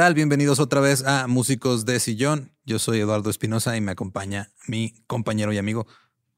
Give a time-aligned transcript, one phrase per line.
[0.00, 2.52] Bienvenidos otra vez a Músicos de Sillón.
[2.64, 5.86] Yo soy Eduardo Espinosa y me acompaña mi compañero y amigo.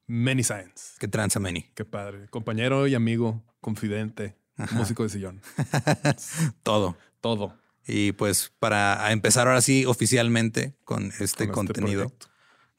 [0.05, 0.97] Many Science.
[0.99, 1.71] ¿Qué tranza, Many?
[1.73, 2.27] Qué padre.
[2.29, 4.35] Compañero y amigo, confidente,
[4.73, 5.41] músico de sillón.
[6.63, 6.97] Todo.
[7.21, 7.57] Todo.
[7.87, 12.11] Y pues para empezar ahora sí oficialmente con este, este contenido,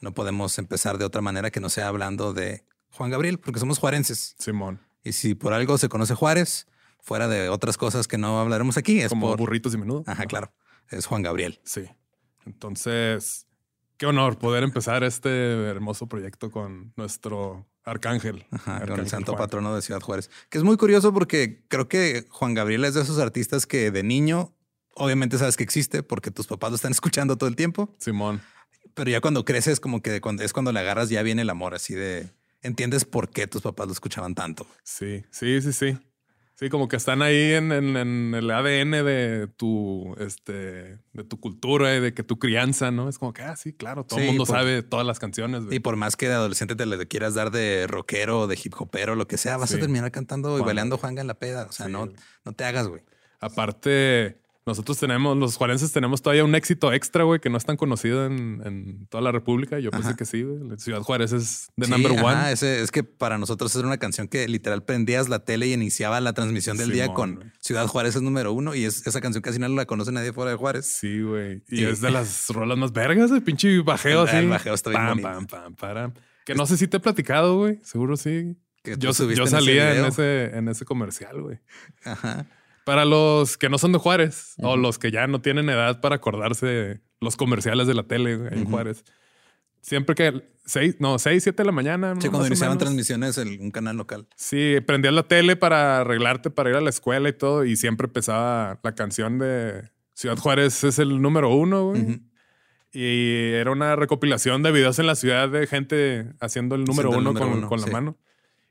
[0.01, 3.79] no podemos empezar de otra manera que no sea hablando de Juan Gabriel, porque somos
[3.79, 4.37] juarenses.
[4.39, 4.81] Simón.
[5.03, 6.67] Y si por algo se conoce Juárez,
[7.01, 9.01] fuera de otras cosas que no hablaremos aquí.
[9.01, 9.39] Es Como por...
[9.39, 10.05] burritos y menudo.
[10.07, 10.53] Ajá, claro.
[10.91, 11.61] Es Juan Gabriel.
[11.65, 11.85] Sí.
[12.47, 13.47] Entonces,
[13.97, 18.47] qué honor poder empezar este hermoso proyecto con nuestro arcángel.
[18.51, 20.31] Ajá, con el santo patrono de Ciudad Juárez.
[20.49, 24.03] Que es muy curioso porque creo que Juan Gabriel es de esos artistas que de
[24.03, 24.55] niño,
[24.95, 27.95] obviamente sabes que existe porque tus papás lo están escuchando todo el tiempo.
[27.99, 28.43] Simón.
[28.95, 31.75] Pero ya cuando creces, como que cuando, es cuando le agarras, ya viene el amor
[31.75, 32.31] así de
[32.63, 34.67] entiendes por qué tus papás lo escuchaban tanto.
[34.83, 35.99] Sí, sí, sí, sí.
[36.57, 42.01] Sí, como que están ahí en, el ADN de tu, este, de tu cultura y
[42.01, 43.09] de que tu crianza, ¿no?
[43.09, 45.65] Es como que, ah, sí, claro, todo el mundo sabe todas las canciones.
[45.71, 49.17] Y por más que de adolescente te le quieras dar de rockero, de hip hopero,
[49.17, 51.67] lo que sea, vas a terminar cantando y bailando Juanga en la peda.
[51.69, 52.09] O sea, no,
[52.45, 53.03] no te hagas, güey.
[53.41, 57.77] Aparte, nosotros tenemos, los juarenses tenemos todavía un éxito extra, güey, que no es tan
[57.77, 59.79] conocido en, toda la República.
[59.79, 60.79] Yo pensé que sí, güey.
[60.79, 62.51] Ciudad Juárez es de number one.
[62.51, 66.33] es que para nosotros era una canción que literal prendías la tele y iniciaba la
[66.33, 69.69] transmisión del día con Ciudad Juárez es número uno y es, esa canción casi no
[69.69, 70.87] la conoce nadie fuera de Juárez.
[70.87, 71.63] Sí, güey.
[71.69, 74.37] Y, es de las rolas más vergas, de pinche bajeo así.
[74.37, 76.15] El bajeo está bien pam, pam, pam,
[76.47, 77.81] Que no sé si te he platicado, güey.
[77.83, 78.57] Seguro sí.
[78.83, 81.59] Que yo, yo salía en ese, en ese comercial, güey.
[82.05, 82.47] Ajá.
[82.85, 86.17] Para los que no son de Juárez o los que ya no tienen edad para
[86.17, 89.05] acordarse los comerciales de la tele en Juárez.
[89.81, 92.15] Siempre que seis, no, seis, siete de la mañana.
[92.19, 94.27] Sí, cuando iniciaban transmisiones en un canal local.
[94.37, 97.65] Sí, prendías la tele para arreglarte para ir a la escuela y todo.
[97.65, 102.23] Y siempre empezaba la canción de Ciudad Juárez es el número uno, güey.
[102.93, 107.35] Y era una recopilación de videos en la ciudad de gente haciendo el número uno
[107.35, 108.17] con, la mano.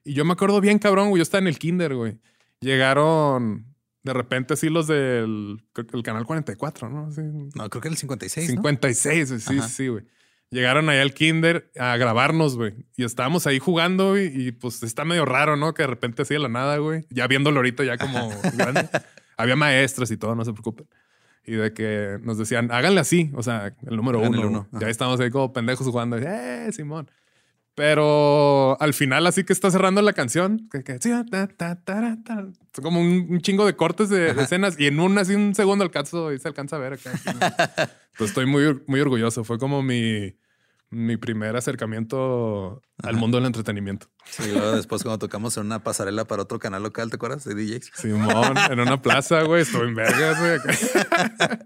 [0.06, 1.19] Y yo me acuerdo bien, cabrón, güey.
[1.19, 2.18] Yo estaba en el kinder, güey.
[2.62, 3.72] Llegaron
[4.03, 7.09] de repente sí los del el canal 44, ¿no?
[7.56, 8.47] No, creo que el 56.
[8.47, 10.03] 56, sí, sí, güey.
[10.50, 12.86] Llegaron ahí al kinder a grabarnos, güey.
[12.96, 14.28] Y estábamos ahí jugando, güey.
[14.28, 15.74] Y pues está medio raro, ¿no?
[15.74, 17.06] Que de repente así de la nada, güey.
[17.09, 18.88] Ya viéndolo ahorita ya como grande.
[19.36, 20.88] Había maestros y todo, no se preocupen.
[21.46, 23.31] Y de que nos decían, háganle así.
[23.34, 24.47] O sea, el número uno.
[24.47, 24.68] uno.
[24.74, 26.18] Ya estábamos ahí como pendejos jugando.
[26.18, 27.09] ¡Eh, Simón!
[27.75, 30.84] Pero al final, así que está cerrando la canción, que,
[32.81, 36.39] como un, chingo de cortes de, escenas y en un así un segundo alcanzo y
[36.39, 37.12] se alcanza a ver acá.
[37.13, 37.89] Entonces
[38.19, 39.44] estoy muy, muy orgulloso.
[39.44, 40.35] Fue como mi,
[40.94, 44.08] mi primer acercamiento al mundo del entretenimiento.
[44.26, 47.44] Sí, luego después cuando tocamos en una pasarela para otro canal local, ¿te acuerdas?
[47.44, 47.92] De DJs.
[47.96, 50.59] Simón, en una plaza, güey, estoy en vergas, güey.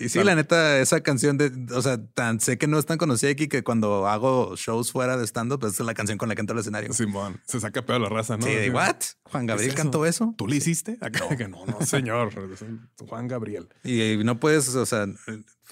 [0.00, 2.98] Y sí, la neta, esa canción de, o sea, tan sé que no es tan
[2.98, 6.34] conocida aquí que cuando hago shows fuera de stand-up, pues es la canción con la
[6.34, 6.92] que entro al escenario.
[6.92, 8.46] Simón, se saca pedo la raza, ¿no?
[8.46, 8.96] Sí, ¿what?
[9.24, 10.34] Juan Gabriel cantó eso.
[10.38, 10.98] ¿Tú le hiciste?
[11.00, 12.30] Acá que no, no, señor.
[13.08, 13.68] Juan Gabriel.
[13.82, 15.06] Y no puedes, o sea,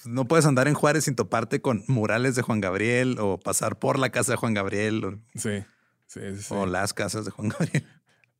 [0.07, 3.99] no puedes andar en Juárez sin toparte con murales de Juan Gabriel o pasar por
[3.99, 5.19] la casa de Juan Gabriel.
[5.35, 5.63] sí,
[6.07, 6.53] sí, sí.
[6.53, 7.85] O las casas de Juan Gabriel.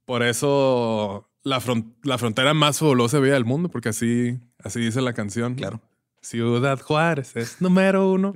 [0.06, 1.62] Por eso la,
[2.04, 5.56] la frontera más fabulosa vida del mundo, porque así, así dice la canción.
[5.56, 5.82] Claro.
[6.22, 8.36] Ciudad Juárez es número uno.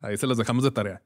[0.00, 1.02] Ahí se los dejamos de tarea.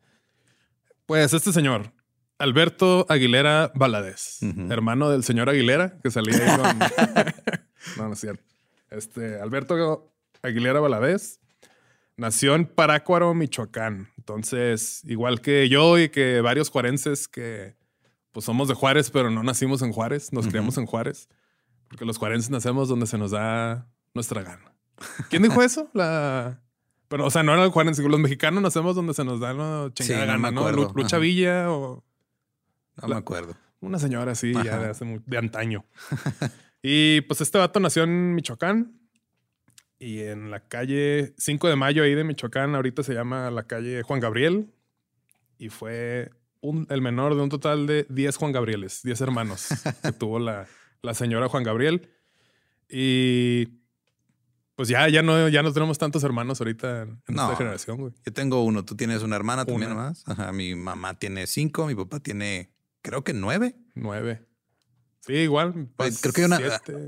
[1.06, 1.92] Pues este señor,
[2.38, 4.40] Alberto Aguilera Valadez,
[4.70, 6.78] hermano del señor Aguilera, que salía ahí con.
[7.96, 8.42] no, no es cierto.
[8.90, 10.12] Este, Alberto
[10.42, 11.40] Aguilera Valadez
[12.18, 14.10] nació en Parácuaro, Michoacán.
[14.18, 17.76] Entonces, igual que yo y que varios juarenses que
[18.32, 21.28] pues somos de Juárez, pero no nacimos en Juárez, nos criamos en Juárez,
[21.88, 24.74] porque los juarenses nacemos donde se nos da nuestra gana.
[25.30, 25.88] ¿Quién dijo eso?
[25.94, 26.60] La...
[27.08, 29.90] Pero, o sea, no era el Juárez, los mexicanos nacemos donde se nos da la
[29.94, 30.70] chingada gana, ¿no?
[30.70, 32.04] Lucha Villa o...
[33.00, 33.56] No me acuerdo.
[33.80, 35.86] Una señora así, ya de, hace de antaño.
[36.82, 38.97] y pues este vato nació en Michoacán
[39.98, 44.02] y en la calle 5 de mayo ahí de Michoacán, ahorita se llama la calle
[44.02, 44.72] Juan Gabriel
[45.58, 46.30] y fue
[46.62, 49.68] el menor de un total de 10 Juan Gabrieles, 10 hermanos
[50.02, 50.66] que tuvo la,
[51.02, 52.10] la, señora Juan Gabriel.
[52.88, 53.66] Y
[54.76, 58.12] pues ya, ya, no, ya no tenemos tantos hermanos ahorita en esta generación, güey.
[58.24, 60.22] Yo tengo uno, tú tienes una hermana también más.
[60.26, 62.70] Ajá, mi mamá tiene cinco, mi papá tiene,
[63.02, 63.74] creo que nueve.
[63.94, 64.47] Nueve.
[65.28, 65.90] Sí, igual.
[65.96, 66.58] Pues, creo que una,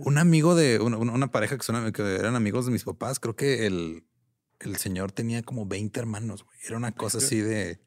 [0.05, 3.67] un amigo de una, pareja que, son, que eran amigos de mis papás, creo que
[3.67, 4.05] el,
[4.61, 6.59] el señor tenía como 20 hermanos, güey.
[6.67, 7.81] Era una cosa así de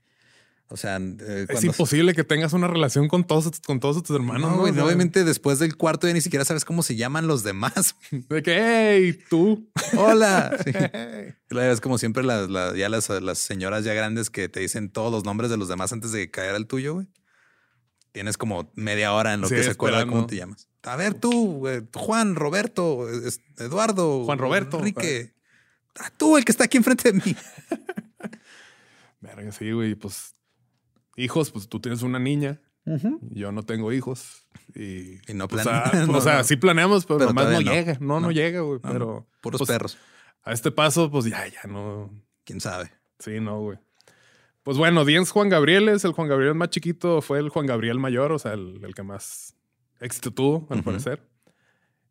[0.69, 4.57] O sea, eh, es imposible que tengas una relación con todos, con todos tus hermanos.
[4.57, 7.95] No, obviamente después del cuarto ya ni siquiera sabes cómo se llaman los demás.
[8.11, 9.69] De que, hey, tú.
[9.95, 10.57] Hola.
[11.53, 15.51] Es como siempre las, ya las, señoras ya grandes que te dicen todos los nombres
[15.51, 17.07] de los demás antes de caer al tuyo, güey.
[18.13, 20.69] Tienes como media hora en lo que se acuerda cómo te llamas.
[20.83, 23.07] A ver, tú, Juan, Roberto,
[23.57, 24.23] Eduardo.
[24.23, 24.77] Juan Roberto.
[24.77, 25.33] Enrique.
[25.99, 27.35] Ah, tú, el que está aquí enfrente de mí.
[29.19, 29.95] Verga, sí, güey.
[29.95, 30.35] Pues
[31.15, 32.61] hijos, pues tú tienes una niña.
[33.31, 34.45] Yo no tengo hijos.
[34.75, 36.15] Y, no pues, planeamos.
[36.15, 37.97] o sea, sí planeamos, pero, nomás no, llega.
[37.99, 38.79] No, no, llega, güey.
[38.79, 39.27] pero.
[39.41, 39.97] Puros pues, perros.
[40.43, 42.11] A este paso, pues ya, ya no.
[42.43, 42.91] Quién sabe.
[43.17, 43.79] Sí, no, güey.
[44.63, 47.99] Pues bueno, Diez Juan Gabriel es el Juan Gabriel más chiquito, fue el Juan Gabriel
[47.99, 49.55] mayor, o sea, el, que más
[49.99, 51.21] éxito tuvo, al parecer.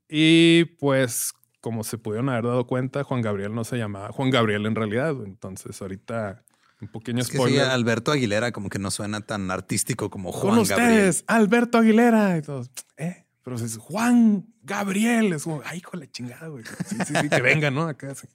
[0.06, 1.32] Y pues,
[1.62, 5.16] como se pudieron haber dado cuenta, Juan Gabriel no se llamaba Juan Gabriel en realidad.
[5.25, 6.44] Entonces, ahorita
[6.82, 7.62] un pequeño spoiler.
[7.62, 12.37] Alberto Aguilera como que no suena tan artístico como Juan Con ustedes, Alberto Aguilera.
[12.37, 13.25] Y todos, ¿eh?
[13.43, 15.32] Pero es Juan Gabriel.
[15.32, 16.64] Es como, ay, hijo la chingada, güey.
[16.64, 17.88] Sí, sí, sí, que venga, ¿no?
[17.88, 18.28] Acá sí.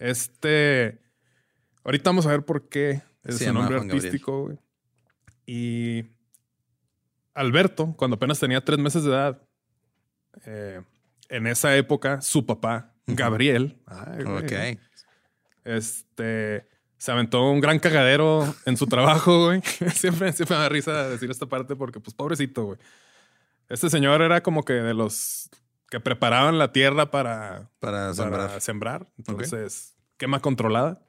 [0.00, 0.98] Este.
[1.84, 4.58] Ahorita vamos a ver por qué es su nombre artístico, güey.
[5.46, 6.04] Y
[7.34, 9.42] Alberto, cuando apenas tenía tres meses de edad,
[10.44, 10.82] eh,
[11.28, 14.78] en esa época, su papá, Gabriel, ay,
[15.64, 16.66] este,
[16.96, 19.62] se aventó un gran cagadero en su trabajo, güey.
[19.94, 22.78] siempre, siempre me da risa decir esta parte porque, pues, pobrecito, güey.
[23.68, 25.50] Este señor era como que de los
[25.88, 28.12] que preparaban la tierra para, para,
[28.60, 29.08] sembrar.
[29.18, 31.02] Entonces, quema controlada.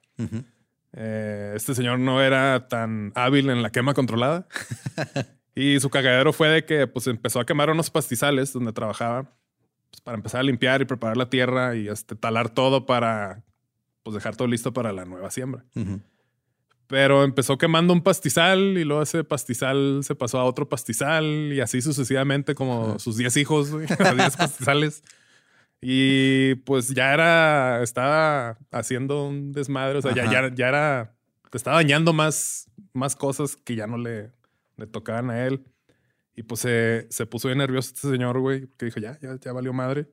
[0.96, 4.46] Eh, este señor no era tan hábil en la quema controlada.
[5.54, 9.24] y su cagadero fue de que pues empezó a quemar unos pastizales donde trabajaba
[9.90, 13.44] pues, para empezar a limpiar y preparar la tierra y este, talar todo para
[14.02, 15.64] pues dejar todo listo para la nueva siembra.
[16.86, 21.60] Pero empezó quemando un pastizal y luego ese pastizal se pasó a otro pastizal y
[21.60, 23.96] así sucesivamente como sus 10 hijos, 10
[24.36, 25.02] pastizales.
[25.86, 31.14] Y pues ya era, estaba haciendo un desmadre, o sea, ya, ya, ya, era,
[31.50, 34.32] te estaba dañando más, más cosas que ya no le,
[34.78, 35.62] le tocaban a él.
[36.34, 39.52] Y pues se, se puso bien nervioso este señor, güey, que dijo, ya, ya, ya
[39.52, 40.08] valió madre.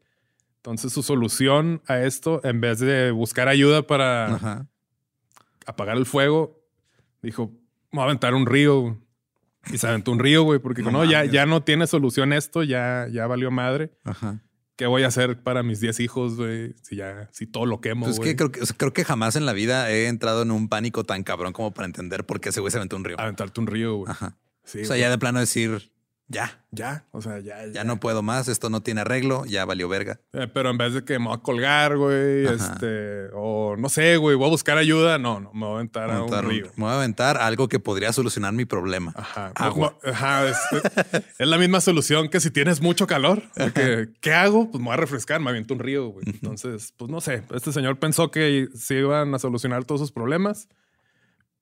[0.58, 4.68] Entonces su solución a esto, en vez de buscar ayuda para
[5.66, 6.62] apagar el fuego,
[7.22, 7.50] dijo,
[7.94, 8.98] voy a aventar un río.
[9.72, 13.08] Y se aventó un río, güey, porque no, ya, ya no tiene solución esto, ya,
[13.10, 13.92] ya valió madre.
[14.82, 16.74] ¿Qué voy a hacer para mis 10 hijos, güey?
[16.82, 18.08] Si ya, si todo lo quemo.
[18.08, 21.04] Pues que creo, que creo que jamás en la vida he entrado en un pánico
[21.04, 23.16] tan cabrón como para entender por qué ese güey se aventó un río.
[23.20, 24.10] Aventarte un río, güey.
[24.10, 24.40] Ajá.
[24.64, 25.91] o sea, ya de plano decir,
[26.32, 26.58] ya.
[26.74, 27.84] Ya, o sea, ya, ya.
[27.84, 30.22] no puedo más, esto no tiene arreglo, ya valió verga.
[30.32, 34.16] Eh, pero en vez de que me voy a colgar, güey, este, o no sé,
[34.16, 36.68] güey, voy a buscar ayuda, no, no, me voy a aventar a, un río.
[36.78, 39.12] Me voy a aventar algo que podría solucionar mi problema.
[39.18, 39.52] Ajá.
[39.54, 40.58] Ajá, es,
[41.40, 43.44] la misma solución que si tienes mucho calor.
[44.22, 44.72] ¿qué hago?
[44.72, 46.26] Pues me voy a refrescar, me aviento un río, güey.
[46.26, 50.70] Entonces, pues no sé, este señor pensó que se iban a solucionar todos sus problemas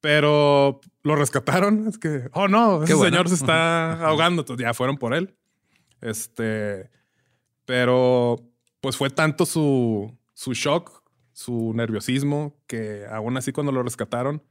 [0.01, 1.87] pero lo rescataron.
[1.87, 4.41] Es que, oh no, ese señor se está ahogando.
[4.41, 5.35] Entonces ya fueron por él.
[6.01, 6.89] Este,
[7.65, 8.37] pero
[8.81, 11.03] pues fue tanto su, su shock,
[11.33, 14.41] su nerviosismo, que aún así cuando lo rescataron,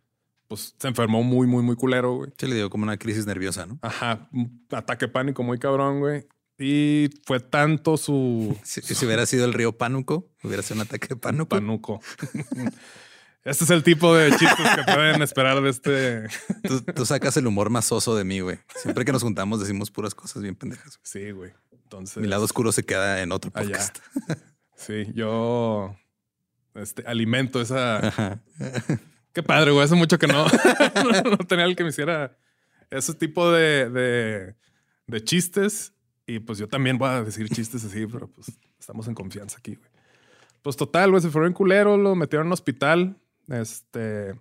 [0.49, 2.31] pues se enfermó muy, muy, muy culero, güey.
[2.39, 3.79] Se le dio como una crisis nerviosa, ¿no?
[3.83, 6.27] Ajá, un ataque pánico muy cabrón, güey.
[6.59, 8.57] Y fue tanto su...
[8.65, 11.49] Si, si hubiera sido el río Pánuco, hubiera sido un ataque de pánuco.
[11.49, 12.01] Pánuco.
[13.45, 16.29] Este es el tipo de chistes que pueden esperar de este.
[16.95, 18.59] Tú, sacas el humor más oso de mí, güey.
[18.77, 20.99] Siempre que nos juntamos decimos puras cosas bien pendejas.
[21.03, 21.53] Sí, güey.
[21.73, 22.19] Entonces.
[22.19, 23.99] Mi lado oscuro se queda en otro podcast.
[24.77, 25.97] Sí, yo
[26.75, 28.41] este, alimento esa.
[29.33, 29.85] Qué padre, güey.
[29.85, 32.37] Hace mucho que no, no, tenía el que me hiciera
[32.91, 34.55] ese tipo de, de,
[35.07, 35.95] de chistes.
[36.27, 39.77] Y pues yo también voy a decir chistes así, pero pues estamos en confianza aquí,
[39.77, 39.91] güey.
[40.63, 43.17] Pues total, güey, se fue en culero, lo metieron en un hospital.
[43.49, 44.35] Este,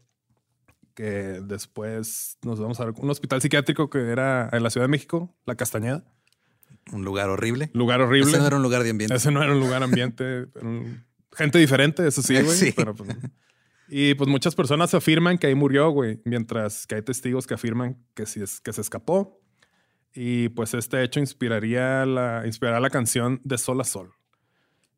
[0.94, 4.92] que después nos vamos a ver un hospital psiquiátrico que era en la Ciudad de
[4.92, 6.04] México, La Castañeda.
[6.92, 7.70] Un lugar horrible.
[7.74, 8.32] Lugar horrible.
[8.32, 9.16] Ese no era un lugar de ambiente.
[9.16, 10.48] Ese no era un lugar ambiente.
[11.38, 12.72] gente diferente, eso sí, güey.
[12.72, 13.18] Pues,
[13.90, 18.04] y pues muchas personas afirman que ahí murió, güey, mientras que hay testigos que afirman
[18.16, 19.40] que, sí es, que se escapó.
[20.14, 24.14] Y pues este hecho inspiraría la, inspirará la canción de Sol a Sol.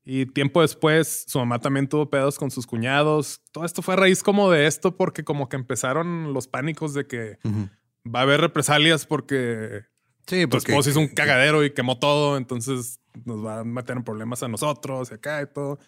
[0.06, 3.42] Y tiempo después, su mamá también tuvo pedos con sus cuñados.
[3.52, 7.06] Todo esto fue a raíz como de esto, porque como que empezaron los pánicos de
[7.06, 7.38] que
[8.06, 9.84] va a haber represalias porque,
[10.26, 13.98] sí, porque tu esposo hizo un cagadero y quemó todo, entonces nos va a meter
[13.98, 15.80] en problemas a nosotros y acá y todo.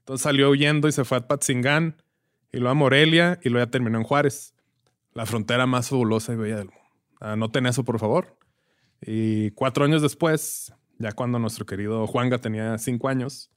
[0.00, 2.02] Entonces salió huyendo y se fue a Patzingán
[2.52, 4.54] y luego a Morelia y luego ya terminó en Juárez.
[5.14, 6.80] la frontera más fabulosa y bella del mundo.
[7.20, 8.36] Anoten eso, por favor.
[9.00, 13.50] Y cuatro años después, ya cuando nuestro querido Juanga tenía cinco años,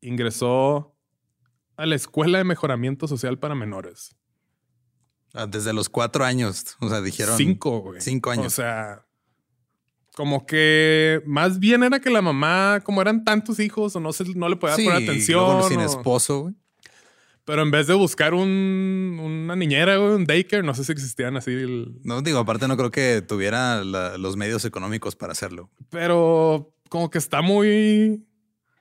[0.00, 0.94] ingresó
[1.76, 4.16] a la Escuela de Mejoramiento Social para Menores.
[5.32, 7.36] Ah, desde los cuatro años, o sea, dijeron...
[7.36, 8.00] Cinco, güey.
[8.00, 8.46] Cinco años.
[8.46, 9.06] O sea,
[10.14, 14.24] como que más bien era que la mamá, como eran tantos hijos, o no, se,
[14.34, 15.68] no le podía poner atención.
[15.68, 16.54] sin esposo, güey.
[17.46, 21.36] Pero en vez de buscar un, una niñera, güey, un daycare, no sé si existían
[21.36, 21.94] así.
[22.02, 25.70] No, digo, aparte no creo que tuviera los medios económicos para hacerlo.
[25.88, 28.26] Pero como que está muy...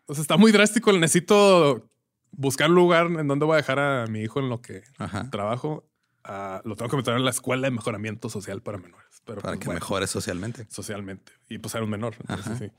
[0.08, 0.92] O sea, está muy drástico.
[0.94, 1.92] Necesito
[2.32, 4.82] buscar un lugar en donde voy a dejar a mi hijo en lo que
[5.30, 5.88] trabajo.
[6.24, 9.22] Ah, lo tengo que meter en la escuela de mejoramiento social para menores.
[9.26, 10.66] Pero, para pues, que mejore socialmente.
[10.72, 11.34] Socialmente.
[11.50, 12.16] Y pues era un menor.
[12.58, 12.72] sí.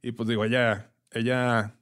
[0.00, 1.74] Y pues digo, ella, ella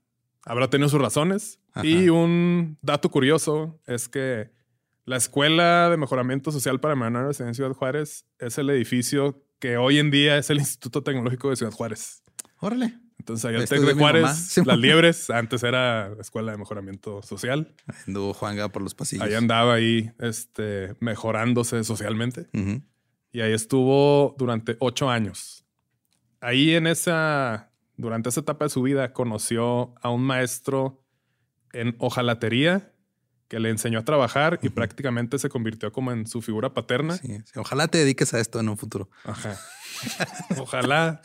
[0.45, 1.61] habrá tenido sus razones.
[1.83, 4.51] Y un dato curioso es que
[5.05, 9.99] la Escuela de Mejoramiento Social para Menores en Ciudad Juárez es el edificio que hoy
[9.99, 12.23] en día es el Instituto Tecnológico de Ciudad Juárez.
[12.61, 12.99] Órale.
[13.19, 17.73] Entonces, el Tec de Juárez, Las Liebres, antes era la Escuela de Mejoramiento Social.
[18.07, 19.25] Anduvo Juanga por los pasillos.
[19.25, 22.49] Ahí andaba ahí este, mejorándose socialmente.
[23.31, 25.65] Y ahí estuvo durante ocho años.
[26.41, 27.72] Ahí en esa,
[28.03, 31.03] durante esa etapa de su vida, conoció a un maestro
[31.73, 32.93] en hojalatería
[33.49, 37.19] que le enseñó a trabajar y prácticamente se convirtió como en su figura paterna.
[37.55, 39.09] Ojalá te dediques a esto en un futuro.
[39.25, 39.57] Ajá.
[40.59, 41.23] Ojalá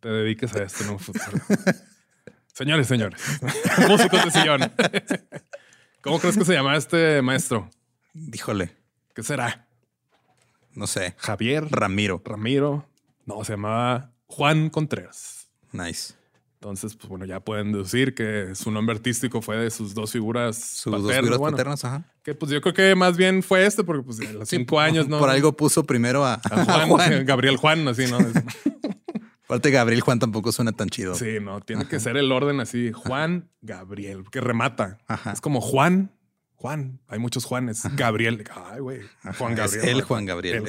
[0.00, 1.38] te dediques a esto en un futuro.
[2.52, 3.20] señores, señores,
[3.88, 4.72] músicos de sillón.
[6.00, 7.68] ¿Cómo crees que se llama este maestro?
[8.14, 8.74] Díjole.
[9.14, 9.66] ¿Qué será?
[10.72, 11.14] No sé.
[11.18, 11.66] Javier.
[11.70, 12.22] Ramiro.
[12.24, 12.88] Ramiro.
[13.26, 15.43] No, se llamaba Juan Contreras.
[15.74, 16.14] Nice.
[16.54, 20.56] Entonces, pues bueno, ya pueden deducir que su nombre artístico fue de sus dos figuras
[20.56, 22.04] sus dos figuras paternas, ajá.
[22.22, 25.06] Que pues yo creo que más bien fue este, porque pues en los cinco años,
[25.06, 25.18] ¿no?
[25.18, 26.40] Por algo puso primero a,
[26.88, 28.16] Juan, Gabriel Juan, así, ¿no?
[29.44, 31.14] Aparte, Gabriel Juan tampoco suena tan chido.
[31.14, 34.96] Sí, no, tiene que ser el orden así, Juan, Gabriel, que remata.
[35.06, 35.32] Ajá.
[35.32, 36.12] Es como Juan,
[36.54, 37.82] Juan, hay muchos Juanes.
[37.94, 39.00] Gabriel, ay, güey.
[39.38, 39.86] Juan Gabriel.
[39.86, 40.64] el Juan Gabriel.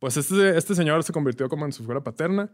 [0.00, 2.50] Pues este, este señor se convirtió como en su figura paterna.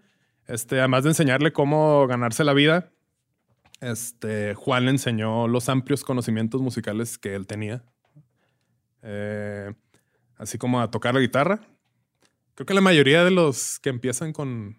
[0.51, 2.91] Este, además de enseñarle cómo ganarse la vida,
[3.81, 7.85] este, Juan le enseñó los amplios conocimientos musicales que él tenía.
[9.03, 9.73] Eh,
[10.37, 11.61] así como a tocar la guitarra.
[12.55, 14.77] Creo que la mayoría de los que empiezan con,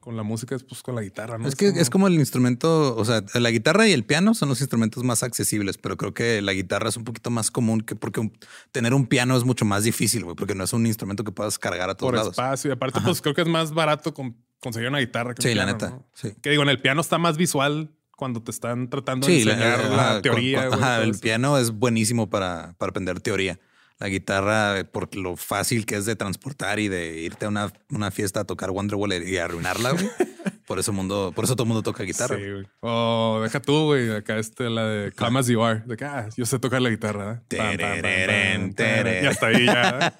[0.00, 1.46] con la música es pues con la guitarra, ¿no?
[1.46, 4.60] Es que es como el instrumento, o sea, la guitarra y el piano son los
[4.60, 8.32] instrumentos más accesibles, pero creo que la guitarra es un poquito más común que porque
[8.72, 11.58] tener un piano es mucho más difícil, güey, porque no es un instrumento que puedas
[11.58, 12.32] cargar a todos Por lados.
[12.32, 14.34] espacio y aparte pues creo que es más barato con
[14.66, 15.34] conseguir una guitarra.
[15.34, 15.98] Que sí, la neta.
[16.42, 20.20] Que digo, en el piano está más visual cuando te están tratando de enseñar la,
[20.22, 20.68] teoría.
[20.72, 23.60] ajá, el piano es buenísimo para, para aprender teoría.
[23.98, 28.10] La guitarra, por lo fácil que es de transportar y de irte a una, una
[28.10, 30.06] fiesta a tocar Wonderwall y arruinarla, güey.
[30.66, 32.36] por eso mundo, por eso todo el mundo toca guitarra.
[32.36, 32.66] Sí, güey.
[32.80, 34.10] Oh, deja tú, güey.
[34.10, 35.82] Acá este, la de Come As You Are.
[35.86, 37.42] De que, ah, yo sé tocar la guitarra.
[37.50, 39.22] ¿eh?
[39.22, 40.18] y hasta ahí ya.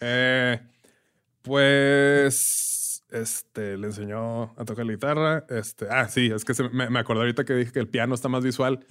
[0.00, 0.60] eh,
[1.42, 2.79] pues
[3.12, 5.44] este le enseñó a tocar la guitarra.
[5.48, 8.28] Este, ah, sí, es que me, me, acordé ahorita que dije que el piano está
[8.28, 8.86] más visual.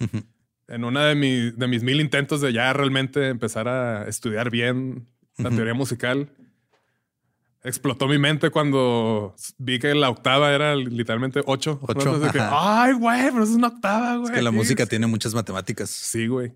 [0.68, 5.50] En una de, de mis mil intentos de ya realmente empezar a estudiar bien la
[5.50, 6.30] teoría musical,
[7.62, 11.80] explotó mi mente cuando vi que la octava era literalmente ocho.
[11.82, 12.20] Ocho.
[12.50, 14.30] Ay, güey, pero es una octava, güey.
[14.30, 15.90] Es que la música tiene muchas matemáticas.
[15.90, 16.52] Sí, güey.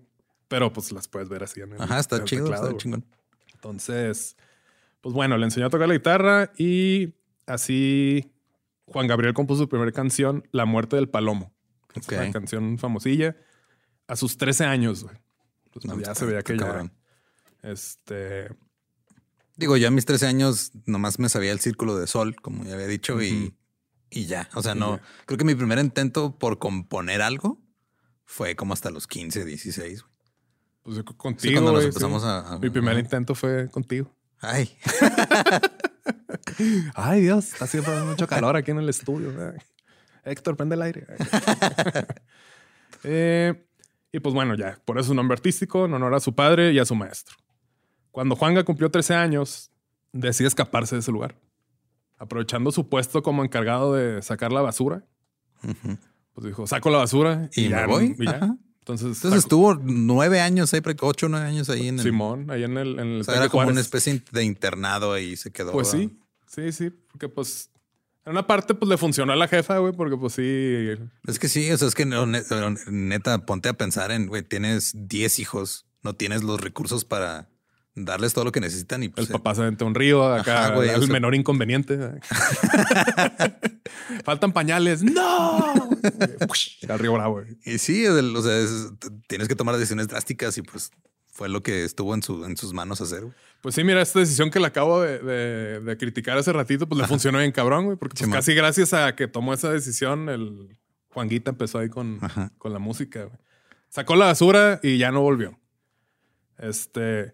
[0.47, 3.03] Pero pues las puedes ver así en el Ajá, está chido, está chingón.
[3.53, 4.37] Entonces,
[5.01, 7.13] pues bueno, le enseñó a tocar la guitarra y
[7.45, 8.31] así
[8.85, 11.53] Juan Gabriel compuso su primera canción, La muerte del palomo.
[11.93, 13.35] es una canción famosilla.
[14.07, 15.15] A sus 13 años, güey.
[15.71, 16.91] Pues, pues ya se veía que ya.
[17.63, 18.49] Este.
[19.55, 22.73] Digo, yo a mis 13 años nomás me sabía el círculo de sol, como ya
[22.73, 23.55] había dicho, y,
[24.09, 24.49] y, ya.
[24.53, 24.99] O sea, no.
[25.25, 27.61] Creo que mi primer intento por componer algo
[28.25, 30.15] fue como hasta los 15, 16, güey.
[30.83, 31.53] Pues contigo.
[31.53, 34.15] cuando nos empezamos a, Mi primer intento fue contigo.
[34.39, 34.77] Ay.
[36.95, 39.31] Ay, Dios, está haciendo mucho calor aquí en el estudio.
[40.23, 41.05] Héctor, prende el aire.
[43.07, 43.53] Eh,
[44.11, 46.79] y pues bueno, ya, por eso su nombre artístico, en honor a su padre y
[46.79, 47.35] a su maestro.
[48.09, 49.69] Cuando Juanga cumplió 13 años,
[50.11, 51.35] decide escaparse de ese lugar.
[52.17, 55.03] Aprovechando su puesto como encargado de sacar la basura,
[56.33, 58.15] pues dijo, saco la basura y, ya, me voy.
[58.85, 62.05] Entonces, Entonces estuvo nueve años, ahí, ocho, nueve años ahí en el.
[62.05, 62.99] Simón, ahí en el.
[62.99, 65.71] En el era como una especie de internado ahí se quedó.
[65.71, 66.11] Pues sí,
[66.45, 67.71] sí, sí, porque pues.
[68.25, 71.03] En una parte, pues le funcionó a la jefa, güey, porque pues sí.
[71.25, 75.39] Es que sí, o sea, es que neta, ponte a pensar en, güey, tienes diez
[75.39, 77.49] hijos, no tienes los recursos para
[77.95, 80.89] darles todo lo que necesitan y pues, el papá se aventó un río acá güey,
[80.89, 81.97] el menor inconveniente
[84.25, 85.01] faltan pañales.
[85.01, 85.89] No
[86.81, 88.91] el río bravo y sí o sea
[89.27, 90.91] tienes que tomar decisiones drásticas y pues
[91.35, 93.25] fue lo que estuvo en, su, en sus manos hacer.
[93.59, 97.39] Pues sí, mira, esta decisión que le acabo de, criticar hace ratito, pues le funcionó
[97.39, 100.77] bien cabrón, güey, porque pues, casi gracias a que tomó esa decisión, el
[101.09, 102.21] Juanguita empezó ahí con,
[102.57, 103.29] con la música.
[103.89, 105.59] Sacó la basura y ya no volvió.
[106.57, 107.33] Este,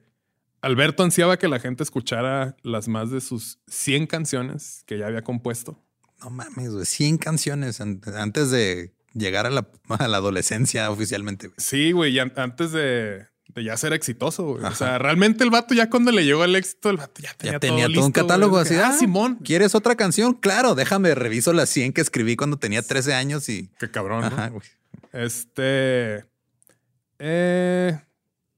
[0.61, 5.23] Alberto ansiaba que la gente escuchara las más de sus 100 canciones que ya había
[5.23, 5.79] compuesto.
[6.21, 11.49] No mames, güey, 100 canciones antes de llegar a la, a la adolescencia oficialmente.
[11.57, 13.25] Sí, güey, antes de,
[13.55, 14.49] de ya ser exitoso.
[14.49, 17.87] O sea, realmente el vato ya cuando le llegó el éxito, el vato ya tenía,
[17.87, 18.75] todo, un catálogo así.
[18.75, 19.39] Ah, ah, Simón.
[19.43, 20.33] ¿Quieres otra canción?
[20.33, 23.69] Claro, déjame reviso las 100 que escribí cuando tenía 13 años y...
[23.79, 24.31] Qué cabrón.
[25.11, 26.25] Este...
[27.23, 27.99] Eh,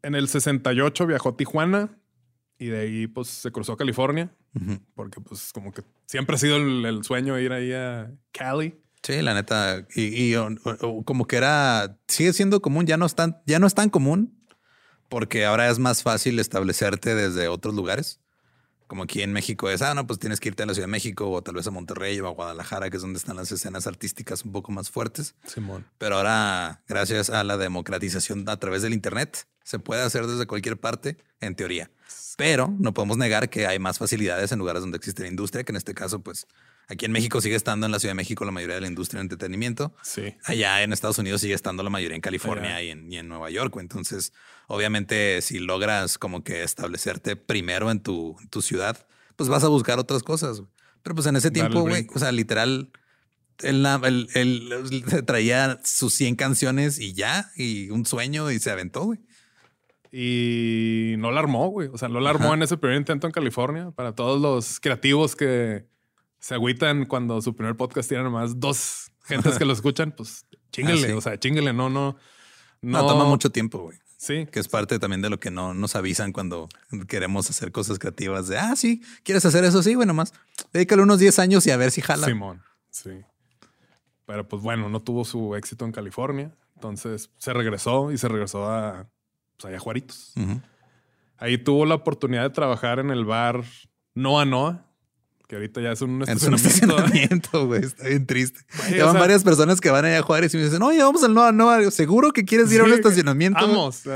[0.04, 1.98] en el 68 viajó a Tijuana
[2.60, 4.32] y de ahí pues se cruzó a California
[4.94, 8.80] porque pues como que siempre ha sido el, sueño ir ahí a Cali.
[9.02, 9.86] Sí, la neta.
[9.96, 10.34] Y,
[11.06, 14.46] como que era, sigue siendo común, ya no es tan, ya no es tan común,
[15.10, 18.22] porque ahora es más fácil establecerte desde otros lugares.
[18.88, 20.92] Como aquí en México es, ah, no, pues tienes que irte a la Ciudad de
[20.92, 23.88] México o tal vez a Monterrey o a Guadalajara, que es donde están las escenas
[23.88, 25.36] artísticas un poco más fuertes.
[25.48, 25.86] Simón.
[25.98, 30.80] Pero ahora, gracias a la democratización a través del Internet, se puede hacer desde cualquier
[30.80, 31.92] parte, en teoría.
[32.38, 35.72] Pero no podemos negar que hay más facilidades en lugares donde existe la industria, que
[35.72, 36.48] en este caso, pues
[36.88, 39.20] Aquí en México sigue estando en la Ciudad de México la mayoría de la industria
[39.20, 39.96] de entretenimiento.
[40.04, 40.36] Sí.
[40.44, 43.50] Allá en Estados Unidos sigue estando la mayoría en California y en, y en, Nueva
[43.50, 43.76] York.
[43.80, 44.34] Entonces,
[44.68, 49.08] obviamente, si logras como que establecerte primero en tu, tu ciudad,
[49.38, 50.62] pues vas a buscar otras cosas.
[51.04, 52.92] Pero pues en ese tiempo, güey, o sea, literal,
[53.60, 54.94] él, él,
[55.26, 59.20] traía sus 100 canciones y ya, y un sueño y se aventó, güey.
[60.16, 61.90] Y no la armó, güey.
[61.92, 63.90] O sea, no la armó en ese primer intento en California.
[63.90, 65.88] Para todos los creativos que
[66.38, 71.14] se agüitan cuando su primer podcast tiene nomás dos gentes que lo escuchan, pues chingale,
[71.14, 72.16] ah, o sea, chingale, no, no,
[72.82, 73.08] no.
[73.08, 73.98] toma mucho tiempo, güey.
[74.18, 74.46] Sí.
[74.52, 76.70] Que es parte también de lo que no nos avisan cuando
[77.08, 79.82] queremos hacer cosas creativas de, ah, sí, ¿quieres hacer eso?
[79.82, 80.32] Sí, bueno, más.
[80.72, 82.28] Dedícale unos 10 años y a ver si jala.
[82.28, 83.22] Simón, sí.
[84.28, 86.56] Pero pues bueno, no tuvo su éxito en California.
[86.76, 89.10] Entonces se regresó y se regresó a,
[89.64, 90.34] pues, allá Juaritos.
[91.38, 93.64] Ahí tuvo la oportunidad de trabajar en el bar
[94.14, 94.86] Noa Noa,
[95.48, 97.68] que ahorita ya es un estacionamiento.
[97.68, 97.84] güey.
[97.84, 98.60] Está bien triste.
[98.90, 101.52] Llevan varias personas que van allá a Juárez y me dicen, oye, vamos al Noa
[101.52, 101.92] Noa.
[101.92, 103.66] ¿Seguro que quieres ir a un estacionamiento?
[103.66, 104.04] Vamos.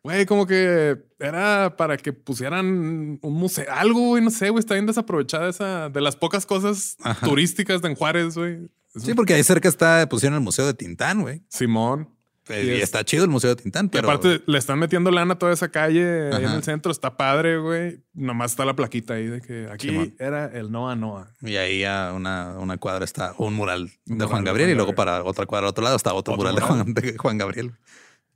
[0.00, 4.74] Güey, como que era para que pusieran un museo, algo, güey, no sé, güey, está
[4.74, 8.70] bien desaprovechada esa de las pocas cosas turísticas de en Juárez, güey.
[8.96, 11.42] Sí, porque ahí cerca está, pusieron el Museo de Tintán, güey.
[11.48, 12.08] Simón.
[12.50, 14.08] Y, está chido el Museo de Tintán, pero...
[14.08, 16.90] aparte le están metiendo lana a toda esa calle ahí en el centro.
[16.90, 18.00] Está padre, güey.
[18.14, 21.34] Nomás está la plaquita ahí de que aquí era el Noa Noa.
[21.42, 25.22] Y ahí a una, una cuadra está un mural de Juan Gabriel, y luego para
[25.24, 27.72] otra cuadra al otro lado está otro, mural, De, Juan, Gabriel.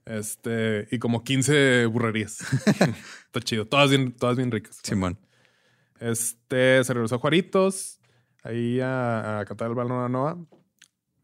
[0.05, 2.41] Este, y como 15 burrerías.
[3.27, 3.67] está chido.
[3.67, 4.79] Todas bien, todas bien ricas.
[4.83, 5.19] Simón.
[6.01, 8.01] Este, se regresó a Juaritos,
[8.43, 10.39] ahí a, a cantar el Noa Noa.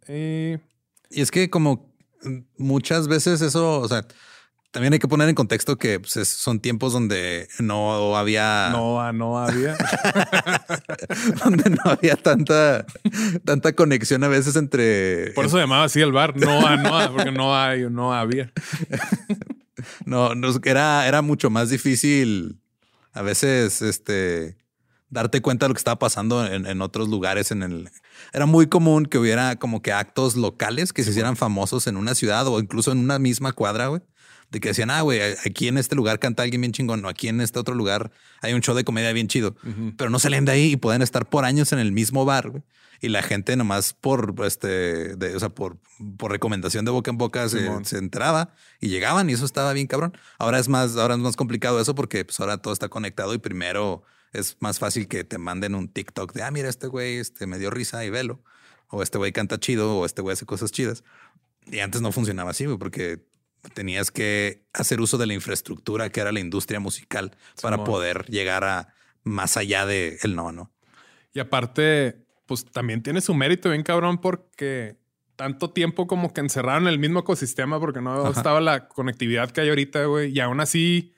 [0.09, 0.55] Y...
[1.11, 1.88] y es que como
[2.57, 4.07] muchas veces eso, o sea,
[4.71, 8.69] también hay que poner en contexto que pues, son tiempos donde no había.
[8.71, 9.77] No, no había.
[11.45, 12.85] donde no había tanta,
[13.45, 15.33] tanta conexión a veces entre.
[15.33, 16.37] Por eso llamaba así el bar.
[16.37, 18.53] No, no, porque no hay, no había.
[20.05, 20.33] no,
[20.65, 22.61] era, era mucho más difícil
[23.13, 24.57] a veces este
[25.11, 27.51] darte cuenta de lo que estaba pasando en, otros lugares.
[27.51, 27.91] En el
[28.33, 32.15] era muy común que hubiera como que actos locales que se hicieran famosos en una
[32.15, 34.03] ciudad o incluso en una misma cuadra, güey.
[34.51, 37.29] De que decían, ah, güey, aquí en este lugar canta alguien bien chingón, o aquí
[37.29, 39.55] en este otro lugar hay un show de comedia bien chido,
[39.99, 42.63] pero no salen de ahí y pueden estar por años en el mismo bar, güey.
[43.01, 45.77] Y la gente nomás por, este, de, o sea, por,
[46.17, 49.87] por recomendación de boca en boca se, se, entraba y llegaban y eso estaba bien
[49.87, 50.17] cabrón.
[50.39, 53.39] Ahora es más, ahora es más complicado eso porque pues ahora todo está conectado y
[53.39, 57.47] primero es más fácil que te manden un TikTok de, ah, mira, este güey este,
[57.47, 58.43] me dio risa y velo.
[58.89, 61.05] O este güey canta chido o este güey hace cosas chidas.
[61.67, 63.23] Y antes no funcionaba así, güey, porque
[63.75, 68.65] tenías que hacer uso de la infraestructura que era la industria musical para poder llegar
[68.65, 70.73] a más allá de el no, ¿no?
[71.33, 74.97] Y aparte, pues también tiene su mérito bien cabrón porque
[75.37, 79.69] tanto tiempo como que encerraron el mismo ecosistema porque no estaba la conectividad que hay
[79.69, 80.33] ahorita, güey.
[80.37, 81.15] Y aún así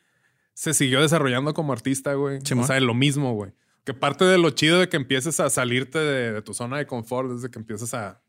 [0.61, 2.39] se siguió desarrollando como artista, güey.
[2.55, 3.53] O sea, lo mismo, güey.
[3.85, 7.31] Que parte de lo chido de que empieces a salirte de, tu zona de confort,
[7.31, 8.21] desde que empiezas a,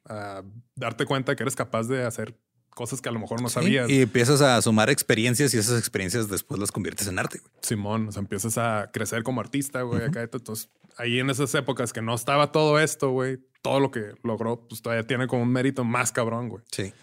[0.74, 2.40] darte cuenta que eres capaz de hacer
[2.70, 3.90] cosas que a lo mejor no sabías.
[3.90, 7.42] Y empiezas a sumar experiencias y esas experiencias después las conviertes en arte.
[7.60, 10.02] Simón, o sea, empiezas a crecer como artista, güey.
[10.02, 14.14] acá, entonces, ahí en esas épocas que no estaba todo esto, güey, todo lo que
[14.24, 16.64] logró, pues todavía tiene como un mérito más cabrón, güey.
[16.72, 16.94] Sí.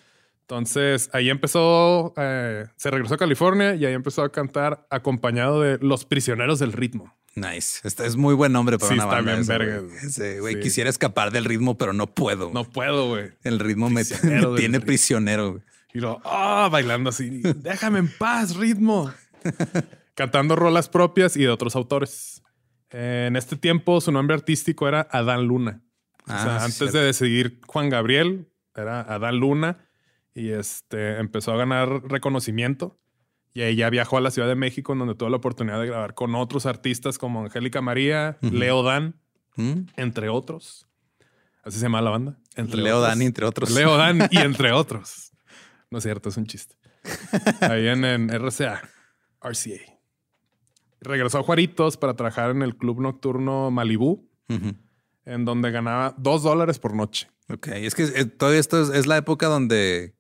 [0.48, 5.76] Entonces ahí empezó, eh, se regresó a California y ahí empezó a cantar acompañado de
[5.82, 7.14] Los Prisioneros del Ritmo.
[7.34, 7.86] Nice.
[7.86, 9.38] Este es muy buen nombre para una banda.
[9.38, 10.40] Está bien, verga.
[10.40, 12.50] güey, quisiera escapar del ritmo, pero no puedo.
[12.50, 13.30] No puedo, güey.
[13.44, 14.04] El ritmo me,
[14.56, 15.62] tiene prisionero, güey.
[15.92, 17.42] Y lo, ah, bailando así.
[17.56, 19.12] Déjame en paz, ritmo.
[20.14, 22.42] Cantando rolas propias y de otros autores.
[22.88, 25.82] En este tiempo, su nombre artístico era Adán Luna.
[26.24, 29.84] o sea, ah, antes de decidir Juan Gabriel, era Adán Luna
[30.38, 32.98] y este, empezó a ganar reconocimiento.
[33.52, 36.34] Y ella viajó a la Ciudad de México, donde tuvo la oportunidad de grabar con
[36.34, 39.16] otros artistas como Angélica María, Leo Dan,
[39.56, 39.80] mm.
[39.96, 40.86] entre otros.
[41.64, 42.38] Así se llama la banda.
[42.54, 43.70] Entre Leo Dan, entre otros.
[43.70, 45.32] Leo Dan y entre otros.
[45.90, 46.76] No es cierto, es un chiste.
[47.60, 48.82] Ahí en, RCA,
[49.40, 49.98] RCA.
[51.00, 54.28] Regresó a Juaritos para trabajar en el club nocturno Malibú,
[55.24, 57.28] en donde ganaba dos dólares por noche.
[57.48, 60.17] Ok, es que eh, todavía esto es la época donde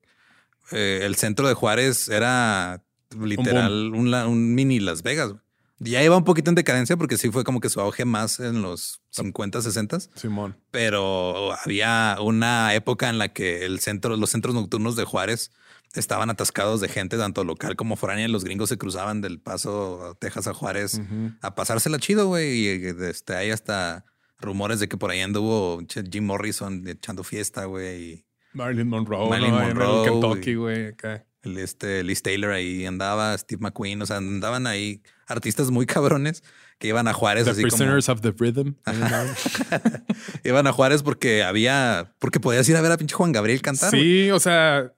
[0.72, 2.82] eh, el centro de Juárez era
[3.18, 5.34] literal un, mini Las Vegas.
[5.80, 8.62] Ya iba un poquito en decadencia porque sí fue como que su auge más en
[8.62, 10.00] los 50, 60.
[10.16, 10.56] Simón.
[10.72, 15.52] Pero había una época en la que el centro, los centros nocturnos de Juárez
[15.94, 18.26] estaban atascados de gente, tanto local como foránea.
[18.26, 21.00] Los gringos se cruzaban del paso a Texas a Juárez
[21.42, 22.58] a pasársela chido, güey.
[22.58, 24.04] Y este, hay hasta
[24.40, 28.26] rumores de que por ahí anduvo Jim Morrison echando fiesta, güey.
[28.58, 30.94] Marilyn Monroe, Marilyn Monroe, en Kentucky, güey,
[31.42, 36.42] El, este, Liz Taylor ahí andaba, Steve McQueen, o sea, andaban ahí artistas muy cabrones
[36.78, 37.44] que iban a Juárez.
[37.44, 38.74] The Prisoners of the Rhythm.
[40.44, 43.90] iban a Juárez porque había, porque podías ir a ver a pinche Juan Gabriel cantar.
[43.90, 44.92] Sí, o sea,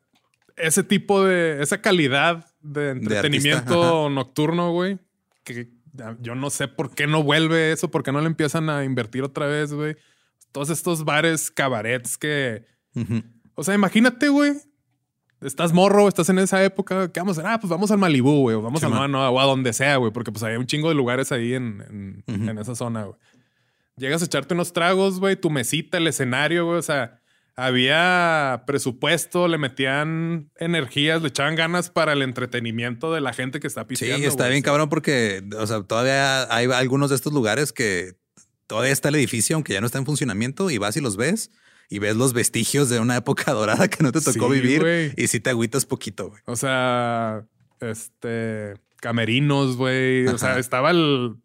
[0.56, 4.98] ese tipo de, esa calidad de entretenimiento nocturno, güey,
[5.44, 5.68] que
[6.20, 9.22] yo no sé por qué no vuelve eso, por qué no le empiezan a invertir
[9.22, 9.96] otra vez, güey.
[10.50, 12.64] Todos estos bares, cabarets que...
[13.54, 14.52] O sea, imagínate, güey.
[15.40, 17.10] Estás morro, estás en esa época.
[17.10, 17.52] ¿Qué vamos a hacer?
[17.52, 18.56] Ah, pues vamos al Malibú, güey.
[18.56, 20.12] vamos a no, o a donde sea, güey.
[20.12, 22.24] Porque pues hay un chingo de lugares ahí en,
[22.60, 23.18] esa zona, güey.
[23.96, 25.36] Llegas a echarte unos tragos, güey.
[25.36, 26.78] Tu mesita, el escenario, güey.
[26.78, 27.20] O sea,
[27.56, 33.66] había presupuesto, le metían energías, le echaban ganas para el entretenimiento de la gente que
[33.66, 34.18] está pisteando.
[34.18, 38.14] Sí, está bien cabrón porque, o sea, todavía hay algunos de estos lugares que
[38.66, 41.50] todavía está el edificio, aunque ya no está en funcionamiento, y vas y los ves
[41.90, 45.40] y ves los vestigios de una época dorada que no te tocó vivir y si
[45.40, 46.40] te agüitas poquito, güey.
[46.46, 47.44] O sea,
[47.80, 50.26] este camerinos, güey.
[50.28, 51.36] O sea, estaba el.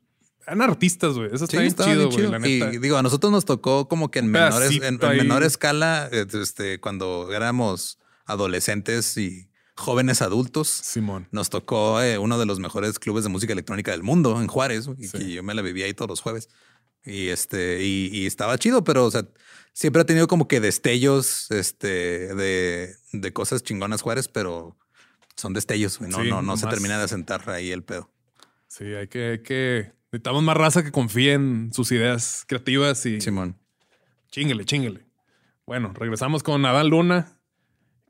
[0.46, 1.30] Eran artistas, güey.
[1.34, 2.76] Eso está bien chido, güey.
[2.76, 7.34] Y digo, a nosotros nos tocó como que en menores, en, menor escala, este, cuando
[7.34, 10.68] éramos adolescentes y jóvenes adultos.
[10.68, 11.28] Simón.
[11.32, 14.88] Nos tocó eh, uno de los mejores clubes de música electrónica del mundo en Juárez,
[14.98, 16.50] y, yo me la vivía ahí todos los jueves.
[17.04, 19.28] Y este, y, y, estaba chido, pero o sea,
[19.76, 24.76] siempre ha tenido como que destellos este, de, de cosas chingonas Juárez, pero
[25.36, 28.10] son destellos, No, no, no se termina de asentar ahí el pedo.
[28.68, 29.94] Sí, hay que, hay que.
[30.12, 33.20] Necesitamos más raza que confíe en sus ideas creativas y.
[33.20, 33.58] Simón.
[34.32, 35.06] Chinguele, chinguele.
[35.66, 37.38] Bueno, regresamos con Nadal Luna,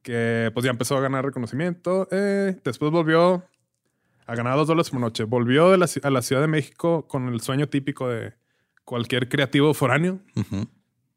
[0.04, 2.08] que pues ya empezó a ganar reconocimiento.
[2.12, 3.44] Eh, después volvió
[4.28, 5.24] a ganar dos dólares por noche.
[5.24, 8.34] Volvió de la, a la Ciudad de México con el sueño típico de
[8.84, 10.20] cualquier creativo foráneo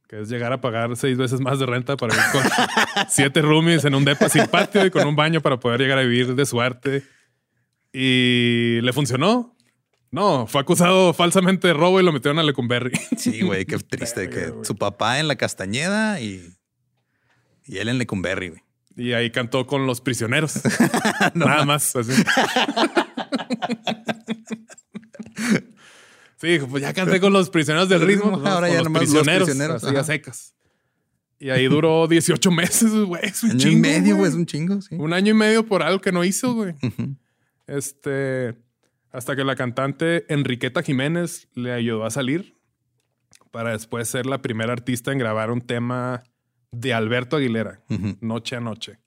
[0.08, 2.42] que es llegar a pagar seis veces más de renta para ir con
[3.08, 6.02] siete roomies en un depa sin patio y con un baño para poder llegar a
[6.02, 7.04] vivir de su arte.
[7.92, 9.54] Y le funcionó.
[10.10, 12.92] No, fue acusado falsamente de robo y lo metieron a Lecumberri.
[13.18, 14.30] Sí, güey, qué triste.
[14.30, 16.54] que su papá en la Castañeda y,
[17.66, 18.62] y él en Lecumberri, güey.
[18.96, 20.60] Y ahí cantó con los prisioneros.
[21.34, 21.92] Nada más.
[26.40, 28.40] Sí, pues ya canté con los prisioneros del ritmo.
[28.46, 30.07] ahora ya nomás prisioneros, los prisioneros.
[30.07, 30.55] secas.
[31.40, 33.24] Y ahí duró 18 meses, güey.
[33.24, 34.31] Es un año y medio, güey.
[34.31, 34.94] Es un chingo, sí.
[34.96, 36.74] Un año y medio por algo que no hizo, güey.
[37.66, 38.57] Este.
[39.11, 42.57] Hasta que la cantante Enriqueta Jiménez le ayudó a salir
[43.51, 46.22] para después ser la primera artista en grabar un tema
[46.70, 47.81] de Alberto Aguilera,
[48.20, 48.98] Noche a Noche.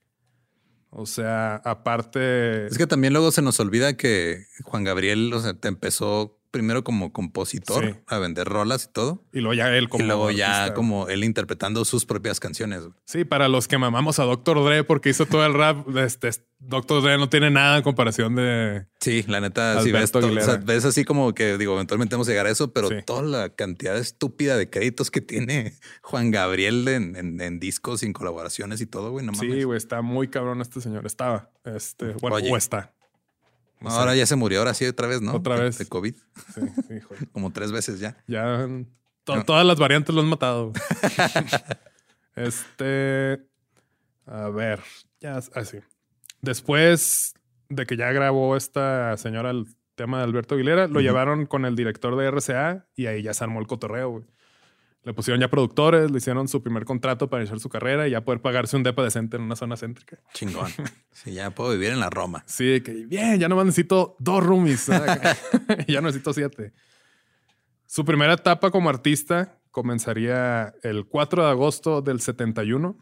[0.90, 2.68] O sea, aparte.
[2.68, 6.84] Es que también luego se nos olvida que Juan Gabriel, o sea, te empezó primero
[6.84, 9.24] como compositor a vender rolas y todo.
[9.34, 10.04] Y luego ya él como.
[10.04, 12.84] Y luego ya como él interpretando sus propias canciones.
[13.06, 14.64] Sí, para los que mamamos a Dr.
[14.64, 17.02] Dre porque hizo todo el rap, este, Dr.
[17.02, 18.86] Dre no tiene nada en comparación de.
[19.00, 20.12] Sí, la neta, si ves,
[20.64, 23.98] ves así como que digo, eventualmente vamos a llegar a eso, pero toda la cantidad
[23.98, 29.26] estúpida de créditos que tiene Juan Gabriel en, discos, sin colaboraciones y todo, güey.
[29.26, 31.06] No sí, güey, está muy cabrón este señor.
[31.06, 31.50] Estaba.
[31.64, 32.94] Este, bueno, o está.
[33.84, 35.34] Ahora ya se murió, ahora sí otra vez, ¿no?
[35.34, 35.78] Otra vez.
[35.78, 36.16] De COVID.
[36.54, 36.62] Sí,
[37.32, 38.18] Como tres veces ya.
[38.28, 38.68] Ya
[39.24, 40.74] todas las variantes lo han matado.
[42.36, 43.42] este.
[44.26, 44.82] A ver,
[45.20, 45.80] ya así.
[46.42, 47.34] Después
[47.70, 49.66] de que ya grabó esta señora el
[49.96, 53.44] tema de Alberto Aguilera, lo llevaron con el director de RCA y ahí ya se
[53.44, 54.24] armó el cotorreo, güey.
[55.04, 58.22] Le pusieron ya productores, le hicieron su primer contrato para iniciar su carrera y ya
[58.24, 60.20] poder pagarse un depa decente en una zona céntrica.
[60.34, 60.72] Chingón.
[61.12, 62.44] sí, ya puedo vivir en la Roma.
[62.46, 64.88] Sí, que bien, ya no más necesito dos roomies.
[65.88, 66.74] ya no necesito siete.
[67.88, 72.96] Su primera etapa como artista comenzaría el 4 de agosto del 71,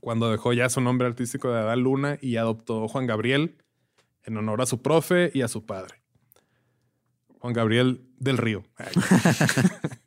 [0.00, 3.58] cuando dejó ya su nombre artístico de Adán Luna y adoptó Juan Gabriel
[4.24, 6.02] en honor a su profe y a su padre.
[7.38, 8.64] Juan Gabriel del Río.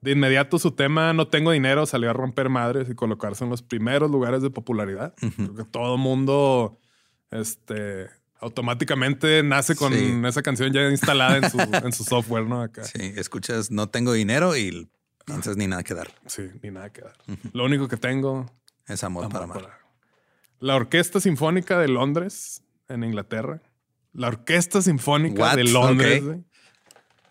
[0.00, 3.62] De inmediato su tema No tengo dinero salió a romper madres y colocarse en los
[3.62, 5.14] primeros lugares de popularidad.
[5.16, 6.78] Creo todo mundo
[7.30, 8.08] este,
[8.40, 9.92] automáticamente nace con
[10.24, 12.62] esa canción ya instalada en su, software, ¿no?
[12.62, 12.84] Acá.
[12.84, 14.88] Sí, escuchas No tengo dinero y
[15.20, 16.10] entonces ni nada que dar.
[16.26, 17.16] Sí, ni nada que dar.
[17.52, 18.46] Lo único que tengo
[18.86, 19.78] es amor, para amar.
[20.60, 23.60] La Orquesta Sinfónica de Londres, en Inglaterra.
[24.12, 26.22] La Orquesta Sinfónica de Londres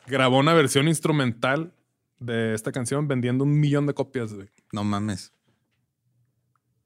[0.05, 1.73] grabó una versión instrumental
[2.19, 4.47] de esta canción vendiendo un millón de copias, güey.
[4.71, 5.33] No mames.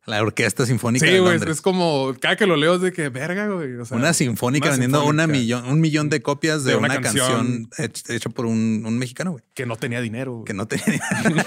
[0.07, 1.57] La Orquesta Sinfónica sí, de Londres.
[1.57, 3.73] es como cada que lo leo es de que verga, güey.
[3.91, 8.97] una sinfónica vendiendo Una millón, un millón de copias de, una, canción, hecha por un,
[8.97, 9.43] mexicano, güey.
[9.53, 10.43] Que no tenía dinero.
[10.43, 11.43] Que no tenía dinero.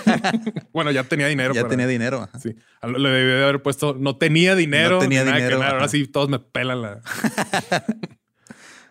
[0.73, 1.53] bueno, ya tenía dinero.
[1.53, 2.29] Ya tenía dinero.
[2.41, 2.55] Sí.
[2.83, 4.97] Le debí de haber puesto no tenía dinero.
[4.97, 5.61] No tenía dinero.
[5.61, 7.03] Ahora sí todos me pelan la.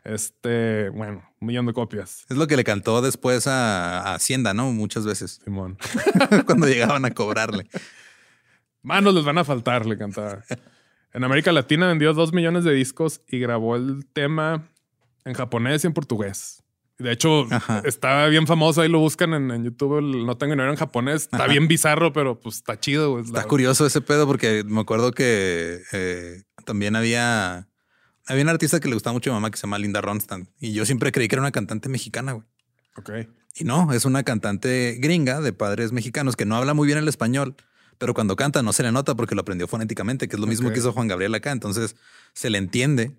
[0.03, 2.25] Este, bueno, un millón de copias.
[2.29, 4.71] Es lo que le cantó después a, Hacienda, ¿no?
[4.71, 5.41] Muchas veces.
[5.43, 5.77] Simón.
[6.45, 7.67] Cuando llegaban a cobrarle.
[8.81, 10.43] Manos les van a faltar, le cantaba.
[11.13, 14.67] En América Latina vendió dos millones de discos y grabó el tema
[15.23, 16.63] en japonés y en portugués.
[16.97, 17.47] De hecho,
[17.85, 18.81] está bien famoso.
[18.81, 20.01] Ahí lo buscan en, YouTube.
[20.01, 21.23] no tengo dinero en japonés.
[21.23, 23.19] Está bien bizarro, pero pues está chido.
[23.19, 27.67] Está curioso ese pedo porque me acuerdo que eh, también había
[28.27, 30.47] había un artista que le gustaba mucho a mi mamá que se llama Linda Ronstadt
[30.59, 32.45] y yo siempre creí que era una cantante mexicana, güey.
[32.95, 33.11] Ok.
[33.55, 37.07] Y no, es una cantante gringa de padres mexicanos que no habla muy bien el
[37.07, 37.55] español,
[37.97, 40.71] pero cuando canta no se le nota porque lo aprendió fonéticamente, que es lo mismo
[40.71, 41.51] que hizo Juan Gabriel acá.
[41.51, 41.95] Entonces
[42.33, 43.15] se le entiende.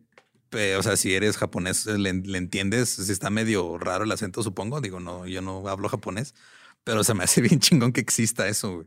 [0.78, 2.88] o sea, si eres japonés, le, entiendes.
[2.88, 4.80] Si está medio raro el acento, supongo.
[4.80, 6.34] Digo, no, yo no hablo japonés,
[6.82, 8.86] pero se me hace bien chingón que exista eso, güey.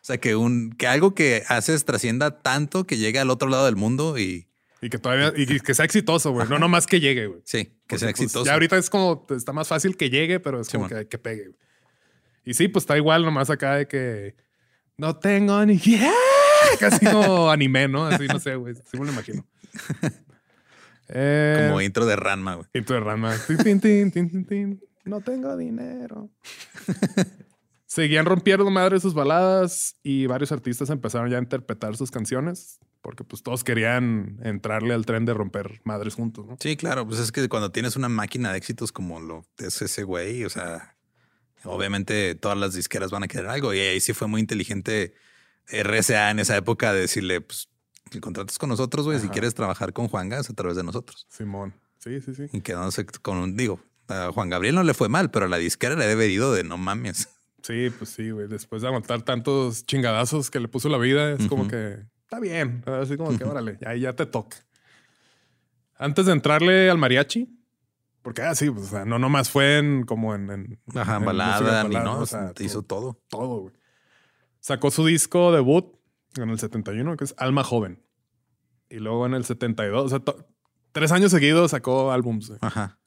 [0.00, 3.66] O sea, que un, que algo que haces trascienda tanto que llegue al otro lado
[3.66, 4.48] del mundo y,
[4.80, 6.48] y que todavía, y que sea exitoso, güey.
[6.48, 7.40] No nomás que llegue, güey.
[7.44, 8.44] Sí, que sea pues, exitoso.
[8.44, 11.50] ya ahorita es como, está más fácil que llegue, pero es como que, que pegue.
[12.44, 14.36] Y sí, pues está igual nomás acá de que
[14.96, 15.80] no tengo ni...
[16.80, 18.06] Casi como anime, ¿no?
[18.06, 18.74] Así, no sé, güey.
[18.74, 19.44] Sí me lo imagino.
[21.10, 22.68] Eh, como intro de Ranma, güey.
[22.74, 23.34] Intro de Ranma.
[25.06, 26.28] no tengo dinero.
[27.86, 33.24] Seguían rompiendo madre sus baladas y varios artistas empezaron ya a interpretar sus canciones porque
[33.24, 36.56] pues todos querían entrarle al tren de romper madres juntos, ¿no?
[36.60, 40.02] Sí, claro, pues es que cuando tienes una máquina de éxitos como lo es ese
[40.02, 40.96] güey, o sea,
[41.64, 45.14] obviamente todas las disqueras van a querer algo y ahí sí fue muy inteligente
[45.66, 47.68] RCA en esa época de decirle, pues,
[48.12, 51.26] el contrato con nosotros, güey, si quieres trabajar con Juan Gas a través de nosotros.
[51.28, 52.46] Simón, sí, sí, sí.
[52.52, 55.58] Y quedándose con un, digo, a Juan Gabriel no le fue mal, pero a la
[55.58, 57.28] disquera le debe ido de no mames.
[57.62, 58.48] Sí, pues sí, güey.
[58.48, 62.84] Después de aguantar tantos chingadazos que le puso la vida, es como que está bien.
[62.86, 64.58] Así como que, órale, ahí ya te toca.
[65.96, 67.48] Antes de entrarle al mariachi,
[68.20, 71.84] porque así, ah, pues, o sea, no nomás fue en como en, en, Ajá, balada,
[71.84, 73.18] ni no, o sea, hizo todo.
[73.28, 73.74] Todo, güey.
[74.60, 75.96] Sacó su disco debut
[76.36, 78.04] en el 71, que es Alma Joven.
[78.90, 80.34] Y luego en el 72, o sea,
[80.92, 82.52] tres años seguidos sacó álbums.
[82.60, 82.98] Ajá.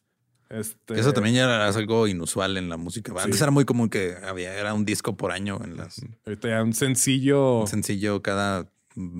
[0.49, 0.99] Este...
[0.99, 3.13] Eso también ya era algo inusual en la música.
[3.21, 6.01] Antes era muy común que había, era un disco por año en las.
[6.25, 7.59] Ahorita ya un sencillo.
[7.59, 8.71] Un sencillo cada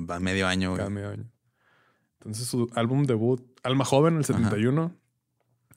[0.10, 0.76] a medio año.
[0.76, 1.32] Cada medio año.
[2.20, 4.96] Entonces su álbum debut, Alma Joven, el 71.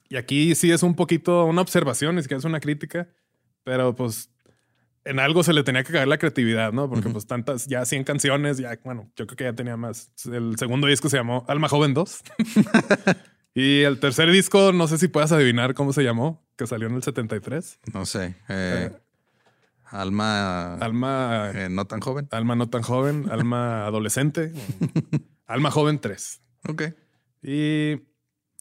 [0.09, 3.09] Y aquí sí es un poquito una observación, es que es una crítica,
[3.63, 4.29] pero pues
[5.03, 6.89] en algo se le tenía que caer la creatividad, ¿no?
[6.89, 10.11] Porque pues tantas, ya 100 canciones, ya, bueno, yo creo que ya tenía más.
[10.31, 12.23] El segundo disco se llamó Alma Joven 2.
[13.57, 16.95] Y el tercer disco, no sé si puedas adivinar cómo se llamó, que salió en
[16.95, 17.79] el 73.
[17.93, 18.35] No sé.
[18.49, 18.91] Eh, eh,
[19.87, 20.75] alma.
[20.75, 21.51] Alma.
[21.53, 22.27] Eh, no tan joven.
[22.31, 23.27] Alma no tan joven.
[23.31, 24.51] alma adolescente.
[25.45, 26.41] alma joven 3.
[26.69, 26.83] Ok.
[27.43, 27.97] Y.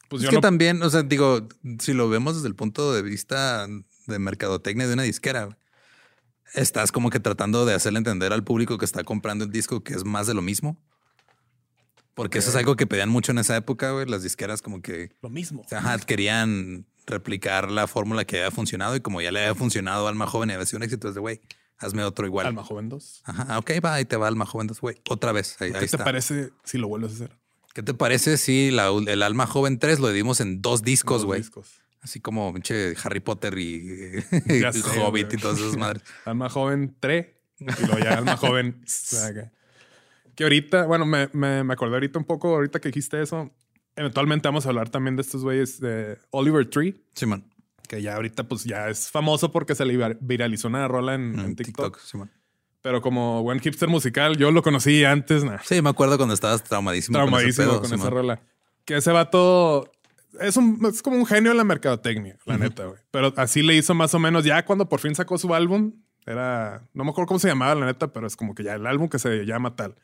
[0.09, 1.49] Pues es que también, o sea, digo,
[1.81, 3.67] si lo vemos desde el punto de vista
[4.07, 5.57] de mercadotecnia de una disquera,
[6.53, 9.95] estás como que tratando de hacerle entender al público que está comprando el disco que
[9.95, 10.79] es más de lo mismo.
[12.15, 14.07] Porque eso es algo que pedían mucho en esa época, güey.
[14.07, 15.11] Las disqueras como que...
[15.21, 15.67] Lo mismo.
[15.73, 20.27] Ajá, querían replicar la fórmula que había funcionado y como ya le había funcionado Alma
[20.27, 21.41] Joven y había sido un éxito, es de, güey,
[21.79, 22.47] hazme otro igual.
[22.47, 23.23] Alma Joven 2.
[23.25, 24.97] Ajá, ok, va, ahí te va Alma Joven 2, güey.
[25.09, 25.61] Otra vez.
[25.61, 27.39] Ahí, ¿Qué te parece si lo vuelves a hacer?
[27.75, 31.45] ¿Qué te parece si el Alma Joven 3 lo dimos en dos discos, güey?
[32.01, 34.23] Así como pinche Harry Potter y,
[35.01, 36.03] Hobbit y todas esas madres.
[36.25, 37.27] Alma Joven 3
[37.59, 38.85] y luego ya Alma Joven.
[40.37, 43.51] que ahorita, bueno, me, me, me acordé ahorita un poco, ahorita que dijiste eso.
[43.97, 47.01] Eventualmente vamos a hablar también de estos güeyes de Oliver Tree.
[47.15, 47.45] Simón.
[47.89, 52.01] Que ya ahorita, pues ya es famoso porque se le viralizó una rola en, TikTok.
[52.01, 52.29] TikTok
[52.83, 55.45] Pero como buen hipster musical, yo lo conocí antes.
[55.65, 57.19] Sí, me acuerdo cuando estabas traumadísimo.
[57.19, 58.41] Traumadísimo con, esa rola.
[58.85, 59.91] Que ese vato
[60.41, 63.01] es, un, es como un genio en la mercadotecnia, la neta, güey.
[63.11, 65.93] Pero así le hizo más o menos ya cuando por fin sacó su álbum.
[66.27, 68.87] Era, no me acuerdo cómo se llamaba, la neta, pero es como que ya el
[68.87, 69.95] álbum que se llama tal.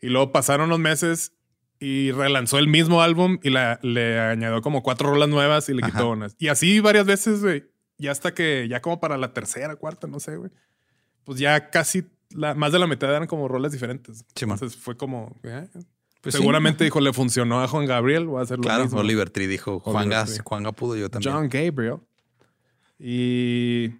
[0.00, 1.32] Y luego pasaron los meses
[1.82, 5.82] y relanzó el mismo álbum y la, le añadió como cuatro rolas nuevas y le
[5.82, 6.36] quitó unas.
[6.38, 7.64] Y así varias veces, güey.
[7.98, 10.52] Y hasta que ya como para la tercera, cuarta, no sé, güey.
[11.24, 14.24] Pues ya casi la, más de la mitad eran como rolas diferentes.
[14.40, 15.66] Entonces fue como, eh,
[16.20, 19.00] pues Seguramente dijo, le funcionó a Juan Gabriel, voy a hacer lo claro, mismo.
[19.00, 21.34] Oliver Tree dijo, Juan Gas, Juan pudo yo también.
[21.34, 21.96] John Gabriel.
[23.00, 23.90] Y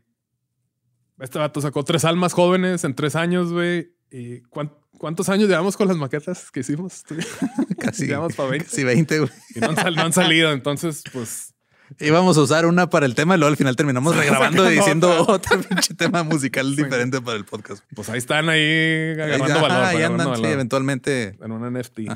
[1.19, 3.93] este vato sacó tres almas jóvenes en tres años, güey.
[4.09, 4.43] ¿Y
[5.03, 7.03] cuántos años llevamos con las maquetas que hicimos?
[7.79, 8.67] casi, llevamos para 20.
[8.67, 9.31] Casi 20, güey.
[9.57, 11.55] Y no han, salido, entonces, pues
[11.99, 15.27] Íbamos a usar una para el tema y luego al final terminamos regrabando y diciendo
[15.29, 17.85] otro pinche tema musical diferente para el podcast.
[17.95, 19.85] Pues ahí están ahí agarrando valor.
[19.85, 21.37] Ahí andan, sí, eventualmente.
[21.43, 21.99] En un NFT.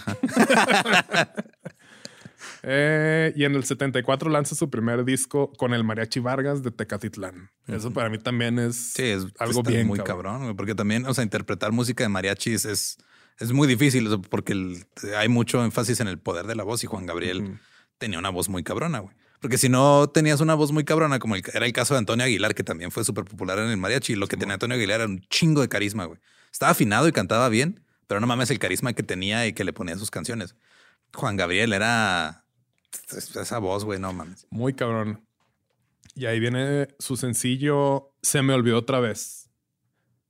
[2.68, 7.48] eh, y en el 74 lanza su primer disco con el Mariachi Vargas de Tecatitlán.
[7.68, 10.56] Eso para mí también es, sí, es algo bien muy cabrón.
[10.56, 12.98] porque también, o sea, interpretar música de mariachis es,
[13.38, 14.84] es muy difícil porque
[15.16, 17.60] hay mucho énfasis en el poder de la voz y Juan Gabriel
[17.98, 19.14] tenía una voz muy cabrona, güey.
[19.40, 22.56] Porque si no tenías una voz muy cabrona, como era el caso de Antonio Aguilar,
[22.56, 25.20] que también fue súper popular en el mariachi, lo que tenía Antonio Aguilar era un
[25.28, 26.18] chingo de carisma, güey.
[26.50, 29.72] Estaba afinado y cantaba bien, pero no mames el carisma que tenía y que le
[29.72, 30.56] ponía sus canciones.
[31.14, 32.45] Juan Gabriel era
[33.10, 34.46] esa voz, güey, no mames.
[34.50, 35.26] Muy cabrón.
[36.14, 39.50] Y ahí viene su sencillo Se me olvidó otra vez.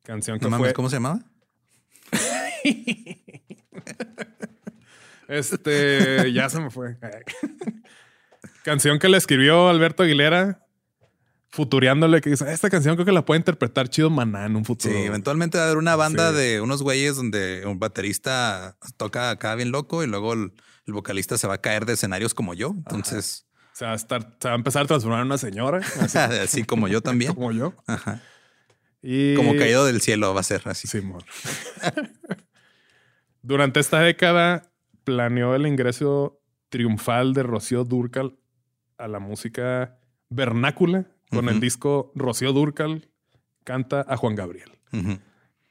[0.03, 0.73] Canción que fue...
[0.73, 1.21] ¿Cómo se llamaba?
[5.29, 6.97] este, ya se me fue.
[8.65, 10.67] Canción que le escribió Alberto Aguilera,
[11.51, 14.95] futureándole que dice, esta canción creo que la puede interpretar chido Maná en un futuro.
[14.95, 19.55] Sí, eventualmente va a haber una banda de unos güeyes donde un baterista toca acá
[19.55, 20.53] bien loco y luego el,
[20.92, 22.75] vocalista se va a caer de escenarios como yo.
[22.77, 23.46] Entonces...
[23.72, 25.81] Se va, a estar, se va a empezar a transformar en una señora.
[26.42, 27.35] Así, como yo también.
[27.35, 27.75] como yo.
[29.03, 29.35] Y...
[29.35, 30.88] Como caído del cielo va a ser así.
[30.88, 31.25] Sí, amor.
[33.42, 34.72] Durante esta década
[35.05, 38.38] planeó el ingreso triunfal de Rocío Durcal
[38.99, 39.99] a la música
[40.31, 43.09] vernácula con el disco Rocío Durcal
[43.64, 44.72] canta a Juan Gabriel.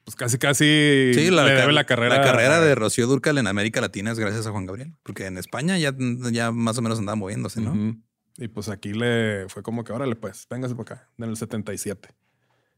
[0.06, 2.18] Pues casi, casi sí, la, le debe la carrera.
[2.18, 5.38] La carrera de Rocío Durcal en América Latina es gracias a Juan Gabriel, porque en
[5.40, 5.96] España ya,
[6.32, 7.98] ya más o menos andaba moviéndose, ¿no?
[8.38, 12.10] Y pues aquí le fue como que, órale, pues, véngase por acá, en el 77.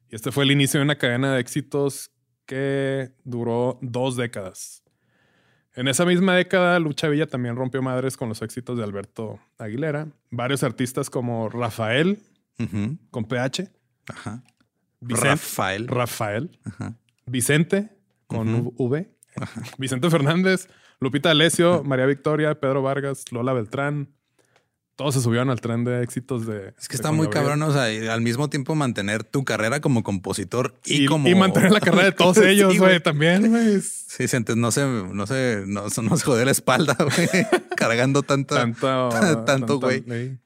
[0.09, 2.11] Y este fue el inicio de una cadena de éxitos
[2.45, 4.83] que duró dos décadas.
[5.75, 10.07] En esa misma década, Lucha Villa también rompió madres con los éxitos de Alberto Aguilera.
[10.31, 12.19] Varios artistas como Rafael,
[13.11, 13.69] con PH.
[14.07, 14.43] Ajá.
[15.01, 15.87] Rafael.
[15.87, 16.57] Rafael.
[17.27, 17.89] Vicente,
[18.27, 19.11] con V.
[19.77, 20.67] Vicente Fernández,
[20.99, 24.09] Lupita Alessio, María Victoria, Pedro Vargas, Lola Beltrán,
[24.97, 26.73] todos se subieron al tren de éxitos de.
[26.77, 30.73] Es que está muy cabrón, o sea, al mismo tiempo mantener tu carrera como compositor
[30.85, 31.29] y, como.
[31.29, 33.79] Y mantener la carrera de todos ellos, güey, también, güey.
[33.79, 34.25] Sí,
[34.55, 38.55] no se, no se, no, se jode la espalda, güey, cargando tanto,
[39.45, 40.39] tanto, güey.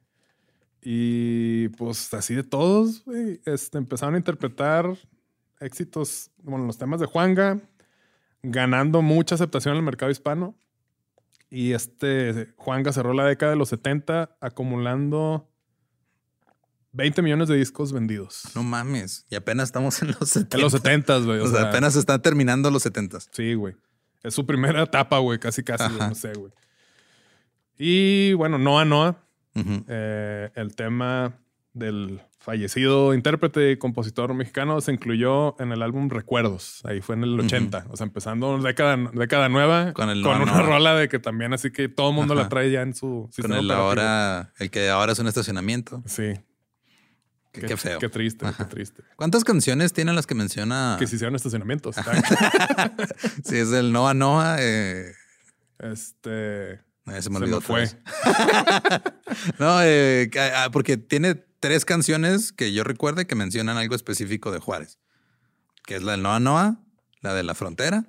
[0.81, 4.97] Y pues así de todos, güey, este, empezaron a interpretar
[5.61, 7.59] éxitos, bueno, los temas de Juanga,
[8.43, 10.55] ganando mucha aceptación en el mercado hispano.
[11.49, 15.49] Y este Juanga cerró la década de los 70 acumulando
[16.93, 18.43] 20 millones de discos vendidos.
[18.55, 19.25] No mames.
[19.29, 20.57] Y apenas estamos en los 70.
[20.57, 21.39] En los 70, güey.
[21.39, 23.19] O, sea, apenas están terminando los 70.
[23.31, 23.75] Sí, güey.
[24.23, 25.39] Es su primera etapa, güey.
[25.39, 25.91] Casi, casi.
[25.93, 26.51] No sé, güey.
[27.77, 29.23] Y bueno, Noa Noa,
[29.87, 31.40] eh, el tema
[31.73, 36.81] del fallecido intérprete y compositor mexicano se incluyó en el álbum Recuerdos.
[36.85, 37.85] Ahí fue en el 80.
[37.89, 42.09] O sea, empezando década, década nueva con, una rola de que también así que todo
[42.09, 45.19] el mundo la trae ya en su sistema Con el ahora, el que ahora es
[45.19, 46.01] un estacionamiento.
[46.05, 46.33] Sí.
[47.51, 47.99] Qué, feo.
[47.99, 49.03] Qué triste, qué triste.
[49.17, 50.95] ¿Cuántas canciones tienen las que menciona?
[50.97, 51.95] Que se hicieron estacionamientos.
[53.43, 54.55] sí, es el Noa Noa.
[54.59, 55.11] Eh...
[55.79, 56.79] Este.
[57.19, 57.59] se me olvidó.
[57.59, 57.89] fue.
[59.59, 64.59] no, eh, ah, porque tiene tres canciones que yo recuerde que mencionan algo específico de
[64.59, 64.99] Juárez,
[65.85, 66.83] que es la del Noa Noa,
[67.21, 68.05] la de la frontera,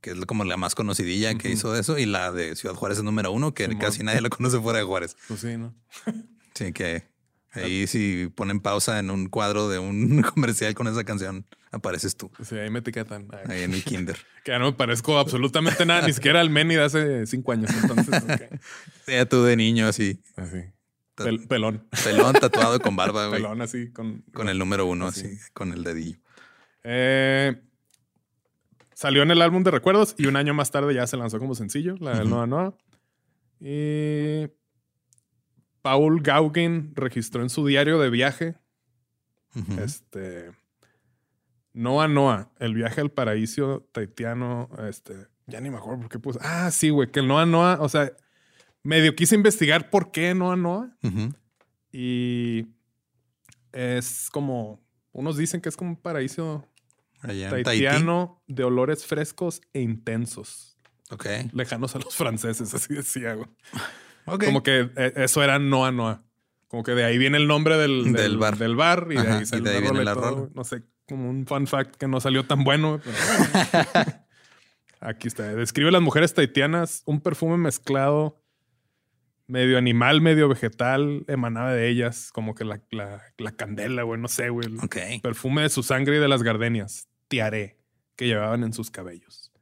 [0.00, 3.04] que es como la más conocidilla que hizo eso, y la de Ciudad Juárez es
[3.04, 5.16] número uno, que casi nadie lo conoce fuera de Juárez.
[5.28, 5.74] Pues sí, ¿no?
[6.54, 7.04] sí, que
[7.62, 12.30] Ahí si ponen pausa en un cuadro de un comercial con esa canción, apareces tú.
[12.42, 13.28] Sí, ahí me etiquetan.
[13.48, 14.16] Ahí en mi kinder.
[14.44, 17.70] que ya no me parezco absolutamente nada, ni siquiera al Meni de hace cinco años.
[17.82, 19.24] Entonces, okay.
[19.30, 20.20] tú de niño así.
[20.36, 20.64] Así.
[21.48, 21.86] Pelón.
[22.04, 23.42] Pelón tatuado con barba, güey.
[23.42, 24.22] Pelón así con...
[24.32, 26.18] Con el número uno, así, con el dedillo.
[26.84, 27.60] Eh,
[28.94, 31.54] salió en el álbum de recuerdos y un año más tarde ya se lanzó como
[31.54, 32.76] sencillo, la del Noa Noa.
[33.60, 34.48] Y
[35.82, 38.56] Paul Gauguin registró en su diario de viaje.
[39.80, 40.50] Este.
[41.72, 44.68] Noa Noa, el viaje al paraíso taitiano.
[44.88, 45.28] Este.
[45.46, 46.38] Ya ni me acuerdo por qué puse.
[46.42, 48.12] Ah, sí, güey, que el Noa Noa, o sea,
[48.86, 50.96] medio quise investigar por qué Noa Noa.
[51.92, 52.66] Y
[53.72, 54.84] es como.
[55.12, 56.68] Unos dicen que es como un paraíso
[57.20, 60.76] taitiano de olores frescos e intensos.
[61.10, 61.26] Ok.
[61.52, 63.48] Lejanos a los franceses, así decía, güey.
[64.24, 66.22] Como que eh, eso era Noa Noa.
[66.68, 68.58] Como que de ahí viene el nombre del, del, bar.
[68.58, 70.48] Del bar y de ahí, y de ahí viene la rola.
[70.52, 73.00] No sé, como un fun fact que no salió tan bueno.
[75.00, 75.54] Aquí está.
[75.54, 78.42] Describe a las mujeres taitianas un perfume mezclado,
[79.46, 84.50] medio animal, medio vegetal, emanaba de ellas, como que la, la, candela, güey, no sé,
[84.50, 84.68] güey.
[85.22, 87.78] Perfume de su sangre y de las gardenias, tiaré,
[88.16, 89.52] que llevaban en sus cabellos.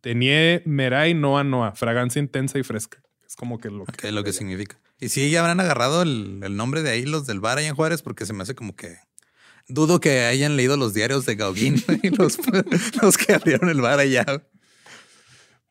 [0.00, 3.02] Tenía Merai Noa Noa, fragancia intensa y fresca.
[3.26, 4.78] Es como que lo que, lo que significa.
[5.00, 8.02] Y sí, ya habrán agarrado el, nombre de ahí los del bar allá en Juárez,
[8.02, 8.96] porque se me hace como que
[9.68, 12.38] dudo que hayan leído los diarios de Gauguin y los,
[13.02, 14.24] los que abrieron el bar allá.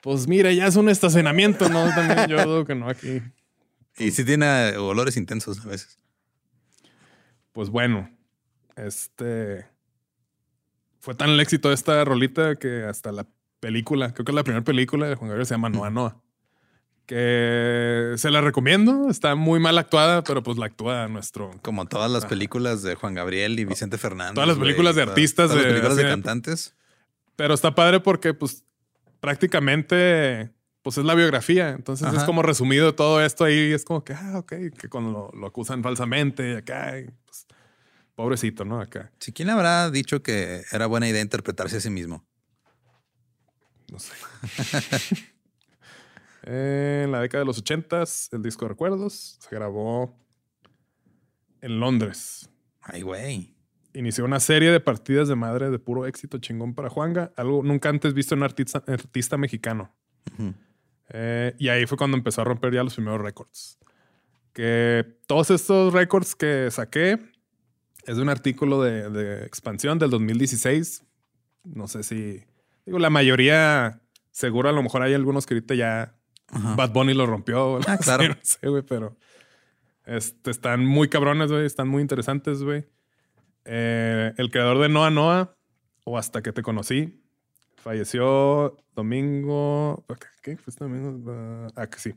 [0.01, 1.85] Pues mira, ya es un estacionamiento, ¿no?
[1.95, 3.23] También yo dudo que no aquí.
[3.97, 5.99] Y sí tiene olores intensos a veces.
[7.51, 8.09] Pues bueno,
[8.75, 9.65] este
[10.99, 13.27] fue tan el éxito de esta rolita que hasta la
[13.59, 16.21] película, creo que es la primera película de Juan Gabriel se llama Noa Noa
[17.05, 19.09] que se la recomiendo.
[19.09, 21.51] Está muy mal actuada, pero pues la actúa nuestro.
[21.61, 24.33] Como todas las películas de Juan Gabriel y Vicente Fernández.
[24.33, 25.49] Todas las películas de artistas.
[25.49, 26.75] Todas las películas de, cantantes.
[27.35, 28.63] Pero está padre porque, pues,
[29.19, 30.51] prácticamente,
[30.85, 31.71] pues es la biografía.
[31.71, 33.71] Entonces es como resumido todo esto ahí.
[33.73, 36.93] Es como que, ah, ok, que cuando lo, acusan falsamente, acá,
[37.25, 37.47] pues,
[38.13, 38.79] pobrecito, ¿no?
[38.79, 39.11] Acá.
[39.17, 42.23] Si quién habrá dicho que era buena idea interpretarse a sí mismo.
[43.91, 44.13] No sé.
[46.47, 50.15] En la década de los ochentas, el disco de recuerdos se grabó
[51.61, 52.51] en Londres.
[52.79, 53.55] Ay, güey.
[53.95, 57.89] Inició una serie de partidas de madre de puro éxito chingón para Juanga, algo nunca
[57.89, 59.91] antes visto en un artista, artista mexicano.
[61.09, 63.77] Eh, y ahí fue cuando empezó a romper ya los primeros récords.
[64.53, 67.19] Que todos estos récords que saqué
[68.05, 71.03] es de un artículo de, de expansión del 2016.
[71.63, 72.43] No sé si.
[72.85, 74.01] Digo, la mayoría,
[74.31, 76.15] seguro a lo mejor hay algunos que ahorita ya
[76.51, 77.79] Bad Bunny lo rompió.
[77.87, 78.27] Ah, claro.
[78.27, 79.17] no sé, güey, pero
[80.05, 81.65] este, están muy cabrones, güey.
[81.65, 82.85] Están muy interesantes, güey.
[83.65, 85.57] Eh, el creador de Noa Noa,
[86.03, 87.24] o Hasta que te conocí,
[87.85, 90.03] falleció domingo.
[90.41, 90.57] ¿Qué?
[90.57, 91.71] ¿Fue este domingo?
[91.75, 92.15] Ah, que sí.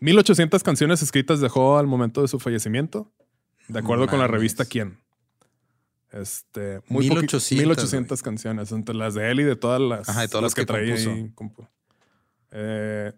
[0.00, 3.12] 1800 canciones escritas dejó al momento de su fallecimiento,
[3.68, 4.98] de acuerdo con la revista Quién.
[6.10, 10.28] Este, muy 1800, 1800 canciones, entre las de él y de todas las, Ajá, de
[10.28, 10.94] todas las, que, traía.
[10.94, 11.32] Ahí,
[12.50, 13.12] eh,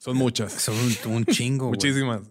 [0.00, 0.52] son muchas.
[0.52, 0.74] Son
[1.06, 1.68] un, chingo.
[1.68, 2.22] Muchísimas.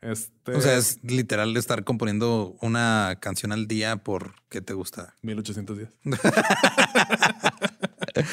[0.00, 0.54] Este...
[0.54, 5.16] O sea, es literal estar componiendo una canción al día por qué te gusta.
[5.22, 5.88] 1810.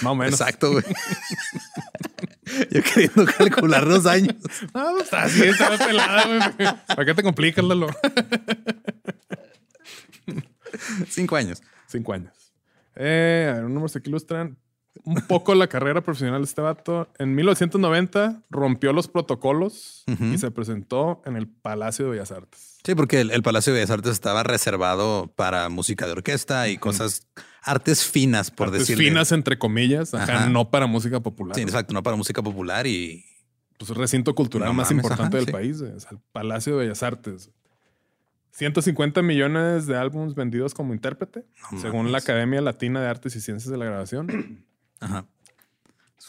[0.01, 0.39] Más o menos.
[0.39, 0.83] Exacto, güey.
[2.71, 4.35] Yo queriendo calcular los años.
[4.73, 6.69] No, pues así, está pelada, güey.
[6.87, 7.87] ¿Para qué te complicas, Lalo?
[11.09, 11.61] Cinco años.
[11.87, 12.33] Cinco años.
[12.95, 14.57] Eh, a ver, números que ilustran
[15.03, 17.09] un poco la carrera profesional de este vato.
[17.19, 22.77] En 1990 rompió los protocolos y se presentó en el Palacio de Bellas Artes.
[22.83, 27.27] Sí, porque el, Palacio de Bellas Artes estaba reservado para música de orquesta y cosas,
[27.61, 29.03] artes finas, por artes decirlo.
[29.03, 30.11] finas, entre comillas,
[30.49, 31.55] no para música popular.
[31.55, 33.25] Sí, exacto, no para música popular y
[33.77, 37.51] pues, recinto cultural más importante del país, el Palacio de Bellas Artes.
[38.51, 41.43] 150 millones de álbumes vendidos como intérprete,
[41.81, 44.65] según la Academia Latina de Artes y Ciencias de la Grabación.
[44.99, 45.25] Ajá.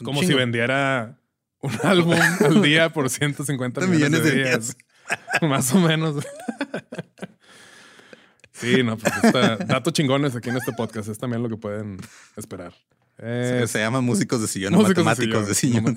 [0.05, 1.19] Como si vendiera
[1.61, 4.77] un álbum al día por 150 millones, de, días.
[5.43, 6.25] Más o menos.
[8.53, 11.09] sí, no, pues está, datos chingones aquí en este podcast.
[11.09, 11.99] Es también lo que pueden
[12.37, 12.75] esperar.
[13.19, 15.97] se, llama Músicos de Sillón, Matemáticos de Sillón.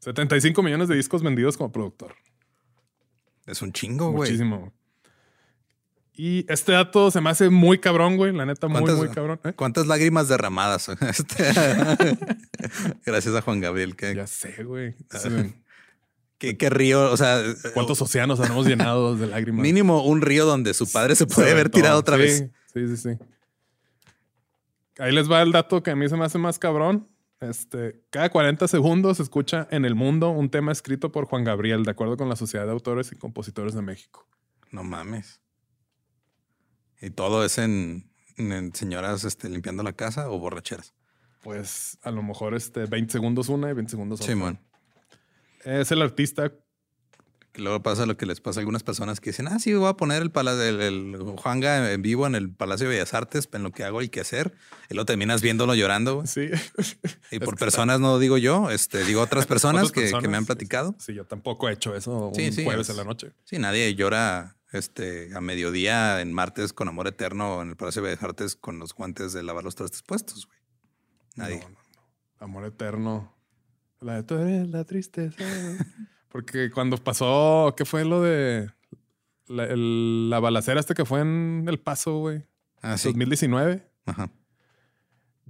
[0.00, 2.14] 75 millones de discos vendidos como productor.
[3.46, 4.30] Es un chingo, güey.
[4.30, 4.72] Muchísimo.
[6.14, 8.32] Y este dato se me hace muy cabrón, güey.
[8.32, 9.40] La neta, muy, muy cabrón.
[9.44, 9.52] ¿eh?
[9.54, 10.88] ¿Cuántas lágrimas derramadas?
[10.88, 11.44] Este,
[13.06, 13.96] gracias a Juan Gabriel.
[13.96, 14.94] ya sé, güey.
[16.38, 17.10] ¿Qué, río?
[17.12, 17.40] O sea,
[17.72, 19.62] ¿cuántos océanos hemos llenado de lágrimas?
[19.62, 22.50] Mínimo un río donde su padre se puede haber tirado otra vez.
[22.74, 23.10] Sí, sí, sí.
[24.98, 27.08] Ahí les va el dato que a mí se me hace más cabrón.
[27.40, 31.84] Este, cada 40 segundos se escucha en el mundo un tema escrito por Juan Gabriel,
[31.84, 34.26] de acuerdo con la Sociedad de Autores y Compositores de México.
[34.70, 35.41] No mames.
[37.02, 38.08] ¿Y todo es en,
[38.74, 40.94] señoras este, limpiando la casa o borracheras?
[41.42, 44.32] Pues a lo mejor este, 20 segundos una y 20 segundos otra.
[44.32, 44.58] Sí,
[45.64, 46.52] Es el artista.
[47.54, 49.94] Luego pasa lo que les pasa a algunas personas que dicen, ah, sí, voy a
[49.94, 53.72] poner el, el, el Juanga en vivo en el Palacio de Bellas Artes, en lo
[53.72, 54.54] que hago y qué hacer.
[54.88, 56.24] Y lo terminas viéndolo llorando.
[56.24, 56.48] Sí.
[57.32, 60.94] Y por personas no digo yo, este, digo otras personas, que, me han platicado.
[60.98, 63.32] Sí, yo tampoco he hecho eso un jueves en la noche.
[63.44, 68.18] Sí, nadie llora este, a mediodía en martes con amor eterno en el Palacio de
[68.20, 70.58] Artes con los guantes de lavar los trastes puestos, güey.
[71.36, 71.66] Nadie.
[72.38, 73.34] Amor eterno.
[74.00, 75.36] La de tú eres la tristeza.
[76.28, 78.70] Porque cuando pasó, ¿qué fue lo de
[79.46, 82.44] la, la balacera este que fue en El Paso, güey?
[82.80, 83.08] Ah, sí.
[83.08, 83.86] 2019.
[84.06, 84.30] Ajá.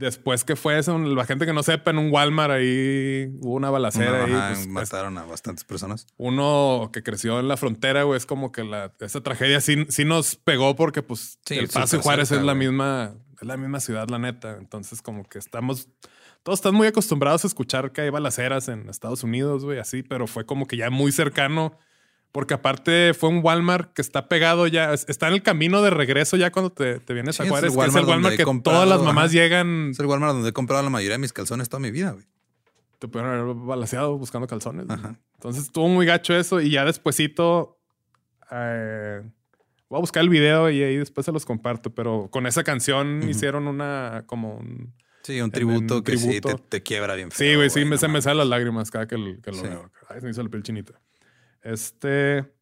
[0.02, 3.70] Después que fue eso, la gente que no sepa, en un Walmart ahí hubo una
[3.70, 4.24] balacera.
[4.24, 6.08] ahí, pues, mataron a bastantes personas.
[6.16, 10.04] Uno que creció en la frontera, güey, es como que la, esa tragedia sí, sí
[10.04, 14.08] nos pegó porque pues el Paso y Juárez es la misma, es la misma ciudad,
[14.08, 14.56] la neta.
[14.58, 15.86] Entonces como que estamos,
[16.42, 20.26] todos están muy acostumbrados a escuchar que hay balaceras en Estados Unidos, güey, así, pero
[20.26, 21.78] fue como que ya muy cercano
[22.32, 26.38] porque aparte fue un Walmart que está pegado ya, está en el camino de regreso
[26.38, 29.32] ya cuando te, vienes a Juárez, es que es el Walmart que todas las mamás
[29.32, 29.90] llegan.
[29.90, 32.24] Es el Walmart donde he comprado la mayoría de mis calzones toda mi vida, güey.
[32.98, 34.86] Te pueden haber balanceado buscando calzones.
[35.34, 37.78] Entonces estuvo muy gacho eso y ya despuesito
[38.50, 39.22] eh,
[39.88, 43.28] voy a buscar el video y ahí después se los comparto, pero con esa canción
[43.28, 44.94] hicieron una como un...
[45.22, 47.48] Sí, un tributo que sí te, quiebra bien feo.
[47.48, 49.90] Sí, güey, sí, me, se me salen las lágrimas cada que, lo veo.
[50.08, 50.94] Ay, se me hizo la piel chinita.
[51.62, 52.52] Este.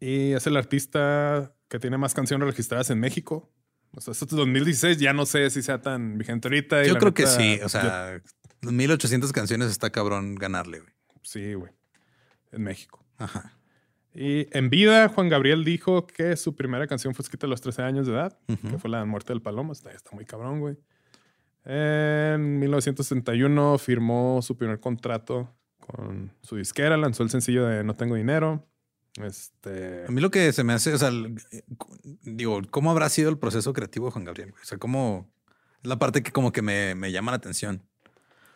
[0.00, 3.50] Y es el artista que tiene más canciones registradas en México.
[3.92, 6.84] O sea, esto es 2016, ya no sé si sea tan vigente ahorita.
[6.84, 7.58] Yo creo que sí.
[7.64, 8.20] O sea,
[8.62, 10.92] 1800 canciones está cabrón ganarle, güey.
[11.22, 11.72] Sí, güey.
[12.52, 13.04] En México.
[13.16, 13.56] Ajá.
[14.14, 17.82] Y en vida, Juan Gabriel dijo que su primera canción fue escrita a los 13
[17.82, 19.72] años de edad, que fue La Muerte del Paloma.
[19.72, 20.76] Está, está muy cabrón, güey.
[21.64, 25.54] En 1961 firmó su primer contrato
[25.86, 28.66] con su disquera, lanzó el sencillo de No tengo dinero.
[29.22, 30.04] Este...
[30.06, 31.10] A mí lo que se me hace, o sea,
[32.22, 34.52] digo, ¿cómo habrá sido el proceso creativo de Juan Gabriel?
[34.60, 35.30] O sea, ¿cómo
[35.82, 37.82] es la parte que como que me, me llama la atención?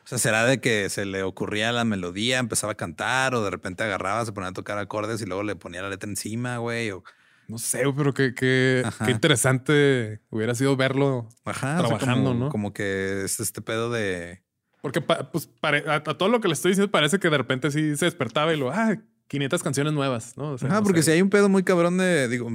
[0.04, 3.50] O sea, ¿será de que se le ocurría la melodía, empezaba a cantar o de
[3.50, 6.90] repente agarraba, se ponía a tocar acordes y luego le ponía la letra encima, güey?
[6.90, 7.04] O...
[7.48, 12.48] No sé, pero qué, qué, qué, interesante hubiera sido verlo trabajando, ¿no?
[12.48, 14.42] Como que es este pedo de
[14.82, 18.06] porque pues, a, todo lo que le estoy diciendo parece que de repente sí se
[18.06, 18.96] despertaba y lo, ah,
[19.30, 20.54] 500 canciones nuevas, ¿no?
[20.54, 22.48] O porque si hay un pedo muy cabrón de, digo,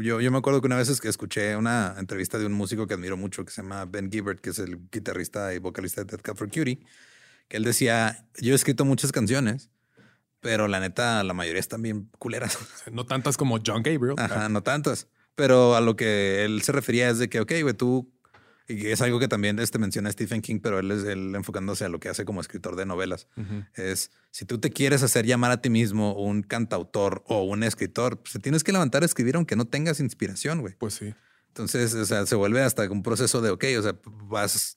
[0.00, 2.86] yo, yo me acuerdo que una vez es que escuché una entrevista de un músico
[2.86, 6.16] que admiro mucho que se llama Ben Gibbert, que es el guitarrista y vocalista de
[6.16, 6.86] Dead Cup for Cutie,
[7.48, 9.68] que él decía, yo he escrito muchas canciones,
[10.40, 12.58] pero la neta, la mayoría están bien culeras.
[12.90, 14.16] No tantas como John Gabriel.
[14.16, 15.08] Ajá, no tantas.
[15.34, 18.10] Pero a lo que él se refería es de que, ok, güey, tú
[18.72, 21.88] y es algo que también este menciona Stephen King, pero él es él enfocándose a
[21.88, 23.28] lo que hace como escritor de novelas.
[23.74, 28.18] Es si tú te quieres hacer llamar a ti mismo un cantautor o un escritor,
[28.18, 30.74] pues te tienes que levantar a escribir aunque no tengas inspiración, güey.
[30.78, 31.14] Pues sí.
[31.48, 33.94] Entonces, o sea, se vuelve hasta un proceso de, ok, o sea,
[34.24, 34.76] vas,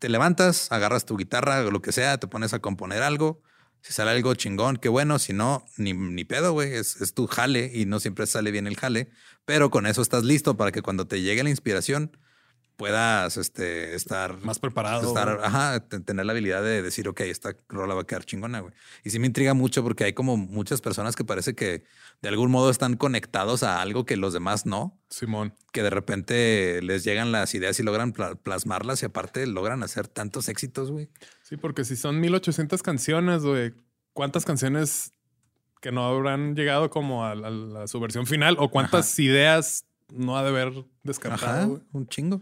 [0.00, 3.42] te levantas, agarras tu guitarra o lo que sea, te pones a componer algo.
[3.82, 5.18] Si sale algo chingón, qué bueno.
[5.20, 6.74] Si no, ni, ni pedo, güey.
[6.74, 9.10] Es, es tu jale y no siempre sale bien el jale.
[9.44, 12.16] Pero con eso estás listo para que cuando te llegue la inspiración,
[12.80, 15.06] puedas este, estar más preparado.
[15.06, 18.72] Estar, ajá, tener la habilidad de decir, ok, esta rola va a quedar chingona, güey.
[19.04, 21.84] Y sí me intriga mucho porque hay como muchas personas que parece que
[22.22, 24.98] de algún modo están conectados a algo que los demás no.
[25.10, 25.52] Simón.
[25.72, 30.48] Que de repente les llegan las ideas y logran plasmarlas y aparte logran hacer tantos
[30.48, 31.10] éxitos, güey.
[31.42, 33.74] Sí, porque si son 1800 canciones, güey,
[34.14, 35.12] cuántas canciones
[35.82, 37.34] que no habrán llegado como a,
[37.86, 41.82] su versión final o cuántas ideas no ha de haber descartado.
[41.92, 42.40] un chingo.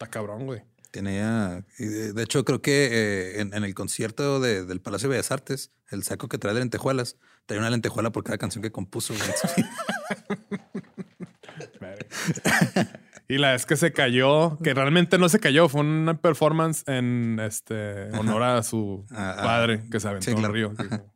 [0.00, 0.62] Está cabrón, güey.
[0.92, 6.04] Tenía, de hecho, creo que eh, en, el concierto del Palacio de Bellas Artes, el
[6.04, 9.12] saco que trae de lentejuelas, trae una lentejuela por cada canción que compuso.
[13.28, 17.38] y la vez que se cayó, que realmente no se cayó, fue una performance en
[17.38, 19.42] este honor a su ah, ah.
[19.42, 20.72] padre que se aventó en el río.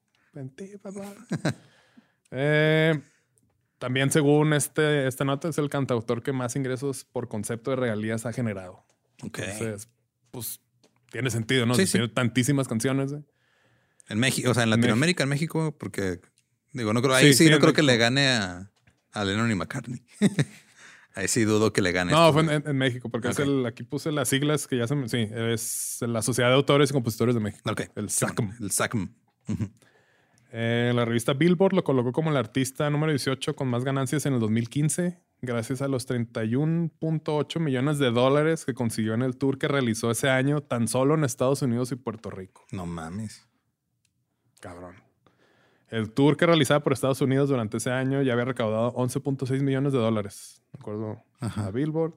[2.36, 3.00] Eh,
[3.84, 8.24] también, según este, esta nota, es el cantautor que más ingresos por concepto de regalías
[8.24, 8.82] ha generado.
[9.22, 9.40] Ok.
[9.40, 9.90] Entonces,
[10.30, 10.62] pues
[11.10, 11.74] tiene sentido, ¿no?
[11.76, 13.14] Tiene tantísimas canciones.
[14.08, 16.18] En México, o sea, en Latinoamérica, en México, porque
[16.72, 18.72] digo, no creo, ahí sí, no creo que le gane a,
[19.12, 20.02] a Lennon y McCartney.
[21.14, 22.10] ahí sí dudo que le gane.
[22.10, 25.28] No, fue en, México, porque es el, aquí puse las siglas que ya se sí,
[25.30, 27.70] es la Sociedad de Autores y Compositores de México.
[27.70, 27.82] Ok.
[27.96, 28.50] El SACM.
[28.62, 29.10] El SACM.
[30.56, 34.34] Eh, la revista Billboard lo colocó como el artista número 18 con más ganancias en
[34.34, 39.66] el 2015, gracias a los 31.8 millones de dólares que consiguió en el tour que
[39.66, 42.64] realizó ese año tan solo en Estados Unidos y Puerto Rico.
[42.70, 43.48] No mames.
[44.60, 44.94] Cabrón.
[45.88, 49.92] El tour que realizaba por Estados Unidos durante ese año ya había recaudado 11.6 millones
[49.92, 52.14] de dólares, de acuerdo a Billboard.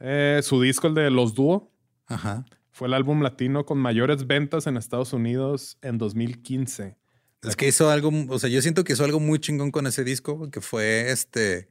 [0.00, 1.70] Eh, su disco, el de Los Dúo,
[2.72, 7.00] fue el álbum latino con mayores ventas en Estados Unidos en 2015
[7.42, 10.04] es que hizo algo, o sea, yo siento que hizo algo muy chingón con ese
[10.04, 11.68] disco, que fue este,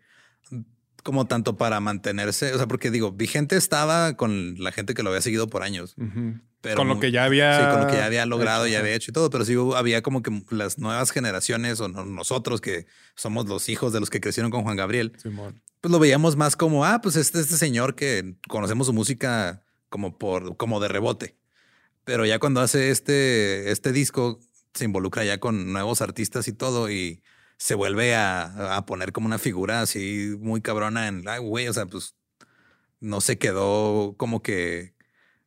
[1.03, 5.09] como tanto para mantenerse, o sea, porque digo, vigente estaba con la gente que lo
[5.09, 5.95] había seguido por años.
[6.61, 7.57] pero con lo que ya había.
[7.57, 10.01] Sí, con lo que ya había logrado, ya había hecho y todo, pero sí había
[10.01, 14.51] como que las nuevas generaciones o nosotros que somos los hijos de los que crecieron
[14.51, 15.13] con Juan Gabriel,
[15.82, 20.17] pues lo veíamos más como, ah, pues este, este señor que conocemos su música como
[20.17, 21.36] por, como de rebote.
[22.03, 24.39] Pero ya cuando hace este, este disco,
[24.74, 27.22] se involucra ya con nuevos artistas y todo y
[27.57, 31.86] se vuelve a, poner como una figura así muy cabrona en, ay, güey, o sea,
[31.86, 32.15] pues
[32.99, 34.95] no se quedó como que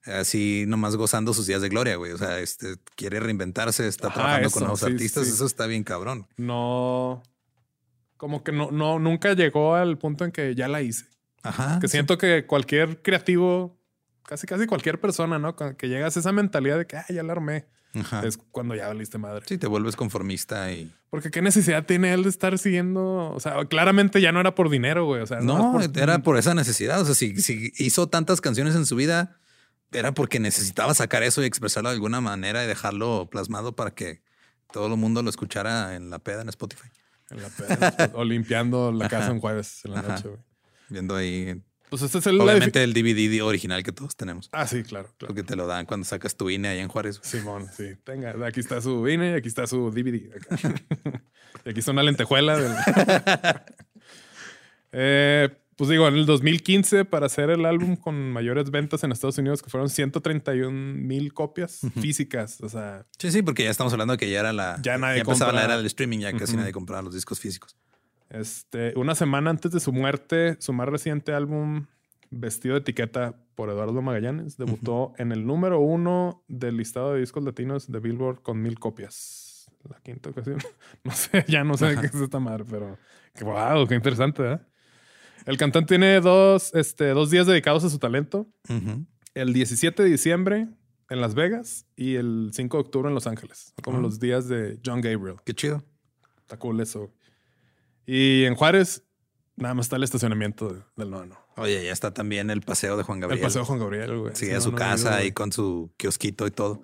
[0.05, 2.13] así nomás gozando sus días de gloria, güey.
[2.13, 6.29] O sea, este quiere reinventarse, está trabajando con nuevos artistas, eso está bien cabrón.
[6.37, 7.23] No,
[8.17, 11.07] como que no, no, nunca llegó al punto en que ya la hice.
[11.43, 11.79] Ajá.
[11.81, 13.77] Que siento que cualquier creativo,
[14.25, 15.57] casi casi cualquier persona, ¿no?
[15.57, 17.67] Que llegas a esa mentalidad de que, ah, ya la armé
[18.25, 19.45] es cuando ya valiste madre.
[19.47, 20.93] Sí, te vuelves conformista y.
[21.11, 23.31] Porque qué necesidad tiene él de estar siguiendo.
[23.31, 25.23] O sea, claramente ya no era por dinero, güey.
[25.23, 27.01] O sea, no, era por esa necesidad.
[27.01, 29.39] O sea, si, si hizo tantas canciones en su vida,
[29.93, 34.23] era porque necesitaba sacar eso y expresarlo de alguna manera y dejarlo plasmado para que
[34.73, 36.89] todo el mundo lo escuchara en la peda en Spotify.
[37.31, 38.11] En la peda.
[38.15, 40.41] o limpiando la casa en jueves en la noche, güey.
[40.89, 41.63] Viendo ahí
[41.95, 44.49] pues este es el Obviamente el DVD original que todos tenemos.
[44.51, 47.21] Ah, sí, claro, Porque te lo dan cuando sacas tu INE ahí en Juárez.
[47.23, 47.95] Simón, sí.
[48.03, 50.29] Tenga, aquí está su INE, aquí está su DVD.
[51.65, 53.65] y aquí está una lentejuela.
[54.97, 59.39] Eh, pues digo, en el 2015, para hacer el álbum con mayores ventas en Estados
[59.39, 62.61] Unidos, que fueron 131 mil copias físicas.
[62.61, 63.05] O sea.
[63.19, 64.79] Sí, sí, porque ya estamos hablando de que ya era la.
[64.83, 67.77] Ya nadie ya empezaba la era del streaming, ya casi nadie compraba los discos físicos.
[68.35, 71.87] Este, una semana antes de su muerte, su más reciente álbum,
[72.31, 77.45] Vestido de Etiqueta por Eduardo Magallanes, debutó en el número uno del listado de discos
[77.45, 79.71] latinos de Billboard con mil copias.
[79.89, 80.59] La quinta ocasión.
[81.05, 82.99] No sé, ya no sé qué es esta madre, pero
[83.35, 84.59] qué wow, qué interesante, ¿eh?
[85.47, 88.49] El cantante tiene dos, este, dos días dedicados a su talento.
[89.35, 90.69] El 17 de diciembre
[91.09, 93.75] en Las Vegas y el 5 de octubre en Los Ángeles.
[93.83, 95.37] Como los días de John Gabriel.
[95.45, 95.85] Qué chido.
[96.41, 97.13] Está cool eso.
[98.07, 99.05] Y en Juárez,
[99.57, 101.39] nada más está el estacionamiento del nono.
[101.57, 103.41] Oye, ya está también el paseo de Juan Gabriel.
[103.41, 104.35] El paseo de Juan Gabriel, güey.
[104.35, 106.83] Sí, a su casa ahí con su kiosquito y todo.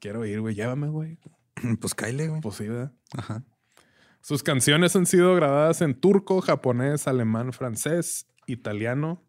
[0.00, 0.54] Quiero ir, güey.
[0.54, 1.18] Llévame, güey.
[1.80, 2.40] Pues caile, güey.
[2.40, 2.92] Pues sí, ¿verdad?
[3.16, 3.44] Ajá.
[4.22, 9.22] Sus canciones han sido grabadas en turco, japonés, alemán, francés, italiano,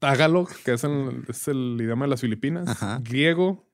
[0.00, 3.68] tagalog, que es el, idioma de las Filipinas, griego,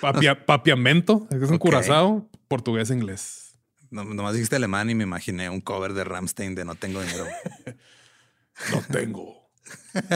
[0.46, 3.49] papiamento, que es un curazao, portugués e inglés.
[3.90, 7.26] No, nomás dijiste alemán y me imaginé un cover de Ramstein de No tengo dinero.
[8.72, 9.50] no tengo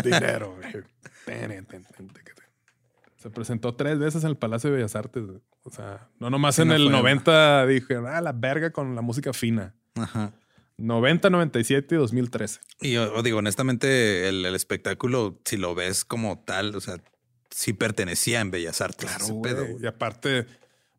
[0.03, 0.57] dinero.
[3.17, 5.25] Se presentó tres veces en el Palacio de Bellas Artes.
[5.63, 9.75] O sea, no nomás en el 90 dije, ah, la verga con la música fina.
[9.95, 10.33] Ajá.
[10.77, 12.61] 90, 97 y 2013.
[12.81, 16.97] Y yo digo, honestamente, el, espectáculo, si lo ves como tal, o sea,
[17.51, 19.09] sí pertenecía en Bellas Artes.
[19.09, 20.47] Claro, Y aparte,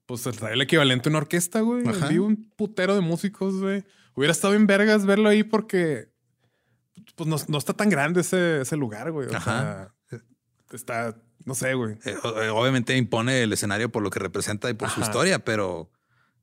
[0.05, 1.83] pues trae el equivalente a una orquesta, güey.
[2.09, 3.83] Vi un putero de músicos, güey.
[4.15, 6.09] Hubiera estado en vergas verlo ahí porque
[7.15, 9.27] pues no, está tan grande ese, ese lugar, güey.
[9.27, 9.93] O sea,
[10.71, 11.93] está, no sé, güey.
[12.05, 15.89] Eh, eh, obviamente impone el escenario por lo que representa y por su historia, pero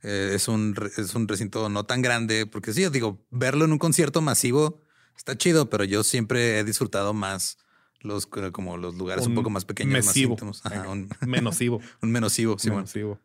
[0.03, 3.79] eh, es, un, es un recinto no tan grande, porque sí, digo, verlo en un
[3.79, 4.81] concierto masivo
[5.17, 7.59] está chido, pero yo siempre he disfrutado más
[8.01, 10.37] los como los lugares un, poco más pequeños, mesivo.
[10.43, 11.81] más un menosivo.
[12.03, 12.71] un menosivo, sí.
[12.71, 13.21] Menosivo.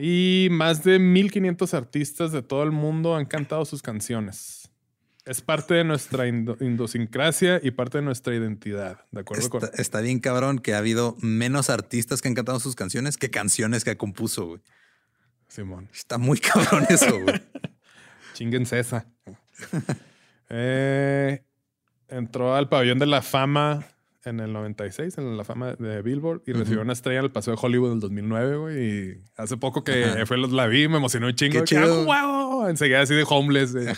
[0.00, 4.70] Y más de 1500 artistas de todo el mundo han cantado sus canciones.
[5.26, 9.04] Es parte de nuestra idiosincrasia y parte de nuestra identidad.
[9.10, 9.58] ¿De acuerdo?
[9.58, 13.30] Está, está, bien cabrón que ha habido menos artistas que han cantado sus canciones que
[13.30, 14.60] canciones que compuso, güey.
[15.48, 15.90] Simón.
[15.92, 17.42] Está muy cabrón eso, güey.
[18.32, 19.06] Chinguense esa.
[20.48, 21.44] eh,
[22.08, 23.86] entró al pabellón de la fama
[24.24, 27.54] en el 96, en la fama de Billboard, y recibió una estrella en el Paseo
[27.54, 28.78] de Hollywood en el 2009, güey.
[28.78, 31.60] Y hace poco que fue, la vi, me emocionó un chingo.
[31.60, 32.68] Qué chido.
[32.68, 33.94] Enseguida así de homeless, de,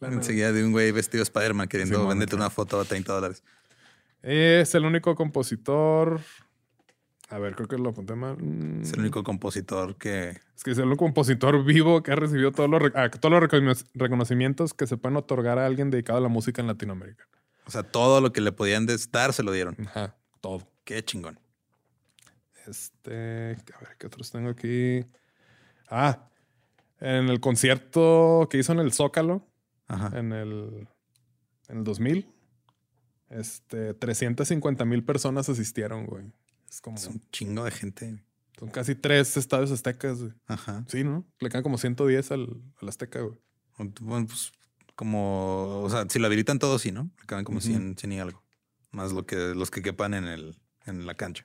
[0.00, 3.42] Enseguida de un güey vestido de Spider-Man queriendo venderte una foto a 30 dólares.
[4.22, 6.20] Es el único compositor
[7.32, 8.36] a ver, creo que lo apunté mal.
[8.82, 10.38] Es el único compositor que.
[10.54, 13.84] Es que es el único compositor vivo que ha recibido todos los, ah, todos los
[13.94, 17.26] reconocimientos que se pueden otorgar a alguien dedicado a la música en Latinoamérica.
[17.66, 19.76] O sea, todo lo que le podían dar se lo dieron.
[19.86, 20.66] Ajá, todo.
[20.84, 21.38] Qué chingón.
[22.66, 23.56] Este.
[23.74, 25.04] A ver, ¿qué otros tengo aquí?
[25.88, 26.28] Ah,
[27.00, 29.46] en el concierto que hizo en el Zócalo.
[29.88, 30.18] Ajá.
[30.18, 30.88] En el.
[31.68, 32.28] En el 2000.
[33.30, 33.94] Este.
[33.94, 36.24] 350 mil personas asistieron, güey.
[36.68, 36.98] Es como.
[36.98, 38.22] un chingo de gente.
[38.58, 40.32] Son casi tres estadios aztecas, güey.
[40.46, 40.84] Ajá.
[40.88, 41.24] Sí, ¿no?
[41.40, 43.38] Le quedan como 110 al, al Azteca, güey.
[44.00, 44.52] Bueno, pues
[45.02, 45.82] como.
[45.82, 47.10] O sea, si lo habilitan todos, sí, ¿no?
[47.26, 48.40] Quedan como 100, y algo.
[48.92, 50.54] Más lo que, los que quepan en, el,
[50.86, 51.44] en la cancha.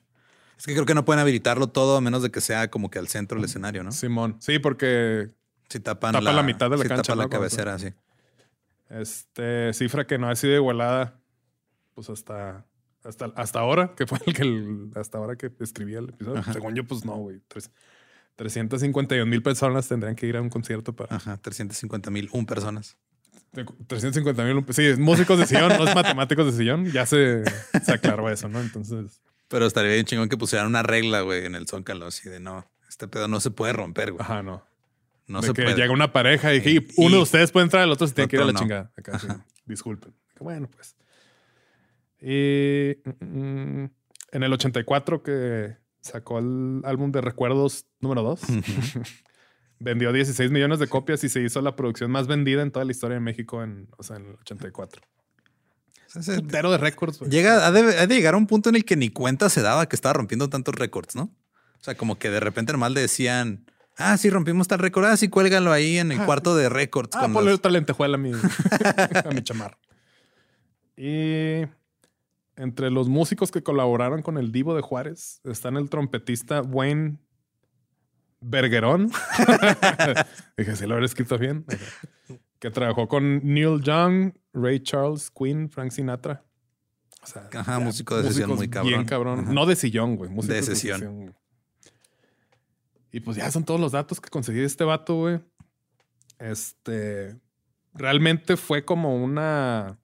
[0.56, 3.00] Es que creo que no pueden habilitarlo todo a menos de que sea como que
[3.00, 3.90] al centro del escenario, ¿no?
[3.90, 4.36] Simón.
[4.38, 5.30] Sí, porque.
[5.68, 7.02] Si tapan tapa la, mitad de la cancha.
[7.02, 7.88] Tapa la cabecera, sí.
[8.90, 11.18] Este, cifra que no ha sido igualada,
[11.94, 12.64] pues hasta
[13.02, 16.44] hasta, hasta ahora, que fue el que hasta ahora que escribía el episodio.
[16.52, 17.40] Según yo, pues no, güey.
[18.36, 21.16] 351 mil personas tendrían que ir a un concierto para.
[21.16, 22.96] Ajá, 350 mil, un personas.
[23.52, 26.86] 350 mil, sí, músicos de sillón, no es matemáticos de sillón.
[26.92, 27.42] Ya se,
[27.82, 28.60] se aclaró eso, ¿no?
[28.60, 29.20] Entonces.
[29.48, 32.70] Pero estaría bien chingón que pusieran una regla, güey, en el Zócalo, así de no,
[32.88, 34.22] este pedo no se puede romper, güey.
[34.22, 34.62] Ajá, no.
[35.26, 35.76] No de se que puede.
[35.76, 38.36] llega una pareja y, y, uno de ustedes puede entrar, el otro se tiene que
[38.36, 38.92] ir a la chingada.
[38.96, 39.28] Acá, sí,
[39.66, 40.14] disculpen.
[40.40, 40.96] Bueno, pues.
[42.20, 43.84] Y mm,
[44.32, 48.40] en el 84 que sacó el álbum de recuerdos número 2,
[49.80, 52.92] vendió 16 millones de copias y se hizo la producción más vendida en toda la
[52.92, 55.02] historia de México en, o sea, en el 84.
[56.14, 57.20] Entero de récords.
[57.20, 59.96] Llega, ha de, llegar a un punto en el que ni cuenta se daba que
[59.96, 61.24] estaba rompiendo tantos récords, ¿no?
[61.80, 63.66] O sea, como que de repente normal decían,
[63.96, 67.10] ah, sí, rompimos tal récord, ah, sí, cuélgalo ahí en el ah, cuarto de récords.
[67.14, 68.32] Ah, ponle otra lentejuela a mi,
[69.24, 69.76] a mi chamar.
[70.96, 71.66] Y
[72.56, 77.18] entre los músicos que colaboraron con el Divo de Juárez están el trompetista Wayne
[78.40, 79.10] Bergerón.
[80.56, 81.64] Dije, si lo habré escrito bien.
[82.58, 86.44] que trabajó con Neil Young, Ray Charles, Queen, Frank Sinatra.
[87.22, 88.88] O sea, Ajá, músico de sesión muy cabrón.
[88.88, 89.54] Bien cabrón.
[89.54, 90.30] No de sillón, güey.
[90.46, 91.34] De sesión.
[93.12, 95.40] y pues ya son todos los datos que conseguí de este vato, güey.
[96.38, 97.36] Este.
[97.94, 99.98] Realmente fue como una.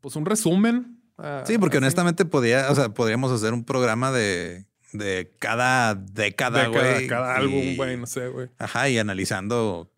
[0.00, 4.66] Pues un resumen Ah, sí, porque honestamente podía, o sea, podríamos hacer un programa de,
[4.92, 7.06] de cada década, güey.
[7.06, 8.48] Cada, álbum, güey, no sé, güey.
[8.58, 9.90] Ajá, y analizando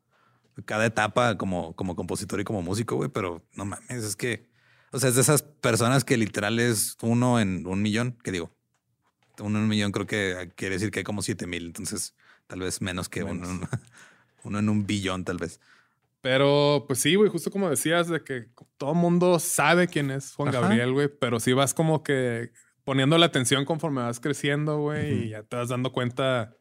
[0.64, 4.47] cada etapa como, como compositor y como músico, güey, pero no mames, es que,
[4.93, 8.51] o sea, es de esas personas que literal es uno en un millón, que digo,
[9.38, 12.14] uno en un millón creo que quiere decir que hay como siete mil, entonces
[12.47, 13.47] tal vez menos que Uno,
[14.45, 15.61] uno en un billón, tal vez.
[16.20, 20.34] Pero pues sí, güey, justo como decías, de que todo el mundo sabe quién es
[20.34, 22.51] Juan Gabriel, güey, pero sí vas como que
[22.85, 26.57] poniendo la atención conforme vas creciendo, güey, y ya te vas dando cuenta.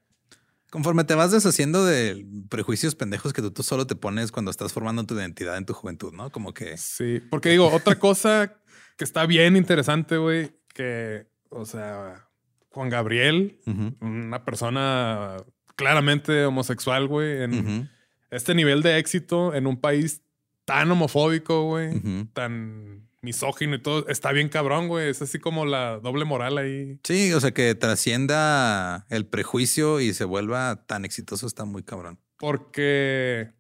[0.69, 4.71] Conforme te vas deshaciendo de prejuicios pendejos que tú, tú solo te pones cuando estás
[4.71, 6.31] formando tu identidad en tu juventud, ¿no?
[6.31, 6.77] Como que.
[6.77, 8.55] Sí, porque digo, otra cosa
[8.97, 12.29] que está bien interesante, güey, que, o sea,
[12.69, 13.59] Juan Gabriel,
[13.99, 15.37] una persona
[15.75, 17.89] claramente homosexual, güey, en
[18.29, 20.21] este nivel de éxito en un país
[20.65, 21.99] tan homofóbico, güey,
[22.33, 25.09] tan misógino y todo, está bien cabrón, güey.
[25.09, 26.99] Es así como la doble moral ahí.
[27.03, 32.19] Sí, o sea, que trascienda el prejuicio y se vuelva tan exitoso está muy cabrón.
[32.37, 33.51] Porque,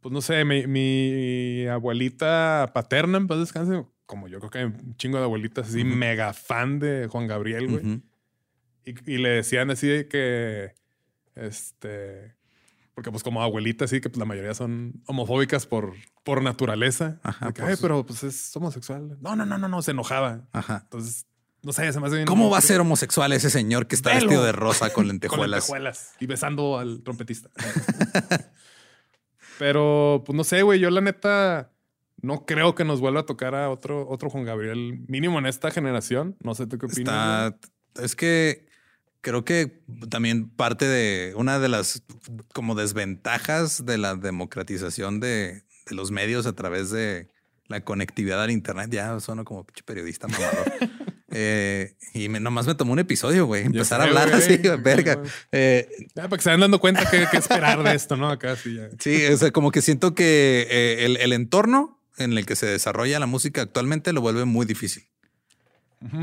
[0.00, 4.96] pues no sé, mi, abuelita paterna, en paz descanse, como yo creo que hay un
[4.96, 8.02] chingo de abuelitas así, mega fan de Juan Gabriel, güey.
[8.84, 10.74] y, y, le decían así de que,
[11.34, 12.33] este,
[12.94, 17.18] Porque pues como abuelita, sí, que pues, la mayoría son homofóbicas por, por naturaleza.
[17.22, 17.52] Ajá.
[17.60, 19.18] Ay, pero pues es homosexual.
[19.20, 20.42] No, no, no, no, no, se enojaba.
[20.52, 20.82] Ajá.
[20.84, 21.26] Entonces,
[21.62, 22.26] no sé, se me hace bien.
[22.26, 25.66] ¿Cómo va a ser homosexual ese señor que está vestido de rosa con lentejuelas?
[25.66, 27.50] con lentejuelas y besando al trompetista.
[29.58, 31.72] pero, pues no sé, güey, yo la neta
[32.22, 35.70] no creo que nos vuelva a tocar a otro, otro Juan Gabriel, mínimo en esta
[35.70, 36.36] generación.
[36.40, 37.54] No sé, ¿tú qué opinas?
[38.00, 38.66] es que
[39.24, 42.02] creo que también parte de una de las
[42.52, 47.28] como desventajas de la democratización de, los medios a través de
[47.66, 48.90] la conectividad al internet.
[48.92, 50.72] Ya sueno como periodista mamador.
[51.30, 53.64] eh, y nomás me tomó un episodio, güey.
[53.64, 55.20] Empezar a hablar así, verga.
[55.50, 58.28] Eh, ya, para que se vayan dando cuenta que, esperar de esto, ¿no?
[58.28, 58.74] Acá sí.
[58.74, 58.88] Ya.
[59.00, 62.66] Sí, o sea, como que siento que eh, el, el entorno en el que se
[62.66, 65.08] desarrolla la música actualmente lo vuelve muy difícil.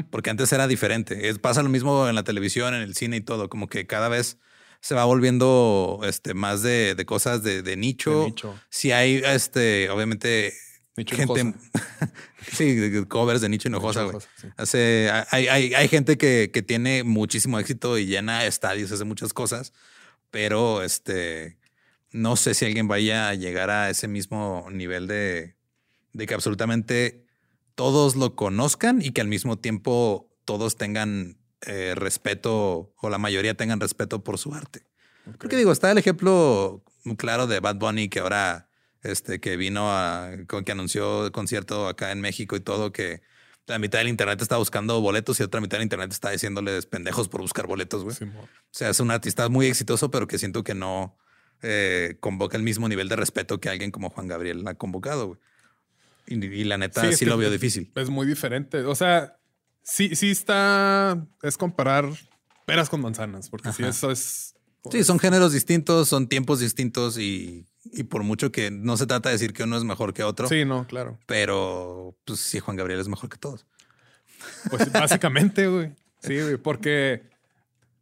[0.09, 1.29] Porque antes era diferente.
[1.29, 3.49] Es, pasa lo mismo en la televisión, en el cine y todo.
[3.49, 4.37] Como que cada vez
[4.81, 8.33] se va volviendo este, más de, cosas de, nicho.
[8.69, 10.53] Si hay, este, obviamente,
[10.97, 11.53] gente.
[12.51, 14.17] sí, covers de nicho enojosa, güey.
[14.57, 19.71] Hace, hay, hay, gente que, que, tiene muchísimo éxito y llena estadios, hace muchas cosas,
[20.31, 21.57] pero este,
[22.11, 25.55] no sé si alguien vaya a llegar a ese mismo nivel de,
[26.13, 27.25] de que absolutamente
[27.75, 33.55] todos lo conozcan y que al mismo tiempo todos tengan eh, respeto o la mayoría
[33.55, 34.85] tengan respeto por su arte.
[35.37, 36.83] Porque digo, está el ejemplo
[37.17, 38.69] claro de Bad Bunny que ahora
[39.03, 40.31] este que vino a
[40.65, 43.21] que anunció el concierto acá en México y todo que
[43.67, 47.29] la mitad del internet está buscando boletos y otra mitad del internet está diciéndoles pendejos
[47.29, 48.15] por buscar boletos, güey.
[48.15, 51.17] o sea, es un artista muy exitoso, pero que siento que no
[51.61, 55.39] eh, convoca el mismo nivel de respeto que alguien como Juan Gabriel ha convocado, güey.
[56.31, 57.91] Y, la neta sí, lo veo difícil.
[57.95, 58.83] Es muy diferente.
[58.83, 59.37] O sea,
[59.83, 61.27] sí, sí está.
[61.41, 62.05] Es comparar
[62.65, 64.55] peras con manzanas, porque si eso es.
[64.89, 67.67] Sí, son géneros distintos, son tiempos distintos y,
[68.09, 70.47] por mucho que no se trata de decir que uno es mejor que otro.
[70.47, 71.19] Sí, no, claro.
[71.27, 73.67] Pero pues sí, Juan Gabriel es mejor que todos.
[74.69, 75.93] Pues básicamente, güey.
[76.23, 77.29] Sí, güey, porque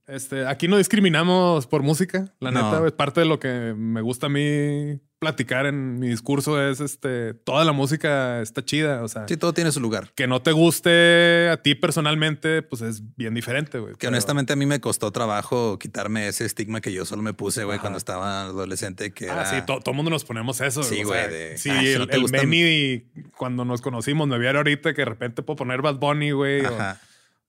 [0.07, 4.27] este, aquí no discriminamos por música, la neta, es parte de lo que me gusta
[4.27, 9.27] a mí platicar en mi discurso es este, toda la música está chida, o sea.
[9.27, 10.11] Sí, todo tiene su lugar.
[10.15, 13.95] Que no te guste a ti personalmente, pues es bien diferente, güey.
[13.95, 17.65] Que honestamente a mí me costó trabajo quitarme ese estigma que yo solo me puse,
[17.65, 20.83] güey, cuando estaba adolescente, que ah, sí, todo el mundo nos ponemos eso.
[20.83, 21.57] Sí, güey.
[21.57, 23.03] sí, ah, el, el
[23.35, 26.65] cuando nos conocimos me viera ahorita que de repente puedo poner Bad Bunny, güey.
[26.65, 26.99] Ajá.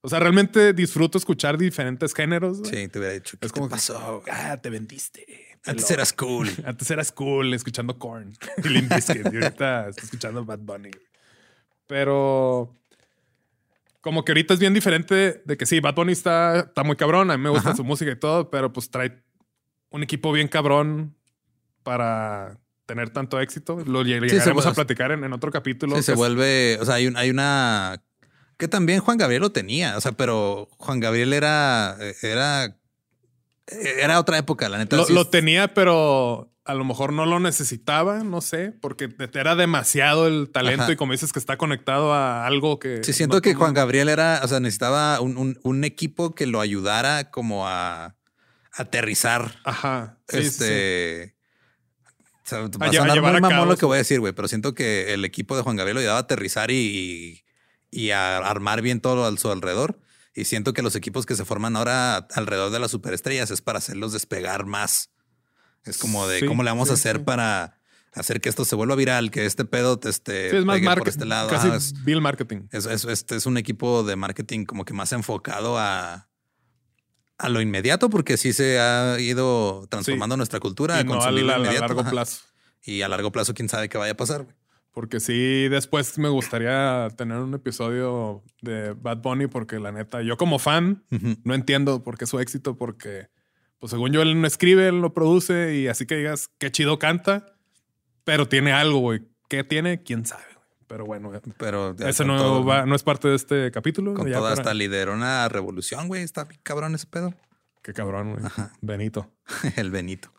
[0.03, 2.59] O sea, realmente disfruto escuchar diferentes géneros.
[2.63, 3.37] Sí, te hubiera dicho.
[3.39, 4.23] es como pasó?
[4.31, 5.50] ah, te vendiste.
[5.65, 6.49] Antes eras cool.
[6.65, 8.33] Antes eras cool escuchando Korn
[8.63, 10.91] y Limp y ahorita estoy escuchando Bad Bunny.
[11.87, 12.75] Pero
[14.01, 17.31] como que ahorita es bien diferente de que sí, Bad Bunny está, está muy cabrón.
[17.31, 19.23] A mí me gusta su música y todo, pero pues trae
[19.89, 21.15] un equipo bien cabrón
[21.83, 23.79] para tener tanto éxito.
[23.85, 25.95] Lo llegaremos a platicar en, otro capítulo.
[25.97, 28.01] Sí, se vuelve, o sea, hay, hay una
[28.57, 32.77] que también Juan Gabriel lo tenía, o sea, pero Juan Gabriel era, era,
[33.67, 34.97] era otra época, la neta.
[35.09, 40.49] Lo, tenía, pero a lo mejor no lo necesitaba, no sé, porque era demasiado el
[40.49, 43.03] talento y como dices que está conectado a algo que...
[43.03, 47.67] Sí, siento que Juan Gabriel era, o sea, necesitaba un, equipo que lo ayudara como
[47.67, 48.15] a
[48.73, 49.59] aterrizar.
[49.63, 50.17] Ajá.
[50.27, 51.35] este...
[52.43, 54.73] O sea, va a, sonar muy mamón lo que voy a decir, güey, pero siento
[54.73, 57.45] que el equipo de Juan Gabriel lo ayudaba a aterrizar y
[57.91, 59.99] y a armar bien todo a su alrededor.
[60.33, 63.79] Y siento que los equipos que se forman ahora alrededor de las superestrellas es para
[63.79, 65.11] hacerlos despegar más.
[65.83, 67.79] Es como de cómo le vamos a hacer para
[68.13, 71.25] hacer que esto se vuelva viral, que este pedo te esté es más por este
[71.25, 71.49] lado.
[71.49, 72.67] Casi ah, bill marketing.
[72.71, 76.29] Es, este es un equipo de marketing como que más enfocado a,
[77.37, 81.01] a lo inmediato, porque sí se ha ido transformando nuestra cultura.
[81.01, 82.41] Y no a, largo plazo.
[82.83, 84.47] Y a largo plazo, quién sabe qué vaya a pasar.
[84.91, 90.35] Porque sí, después me gustaría tener un episodio de Bad Bunny porque la neta, yo
[90.35, 91.03] como fan
[91.43, 93.29] no entiendo por qué su éxito, porque
[93.79, 96.99] pues según yo él no escribe, él lo produce y así que digas qué chido
[96.99, 97.45] canta,
[98.25, 99.21] pero tiene algo, güey.
[99.47, 100.03] ¿Qué tiene?
[100.03, 100.43] ¿Quién sabe?
[100.87, 104.13] Pero bueno, pero eso no, va, no es parte de este capítulo.
[104.13, 106.21] Con toda hasta lideró una revolución, güey.
[106.21, 107.33] Está cabrón ese pedo.
[107.81, 108.43] Qué cabrón, güey.
[108.81, 109.31] Benito.
[109.77, 110.33] El Benito.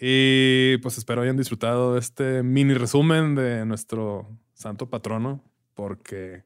[0.00, 5.44] Y pues espero hayan disfrutado este mini resumen de nuestro santo patrono,
[5.74, 6.42] porque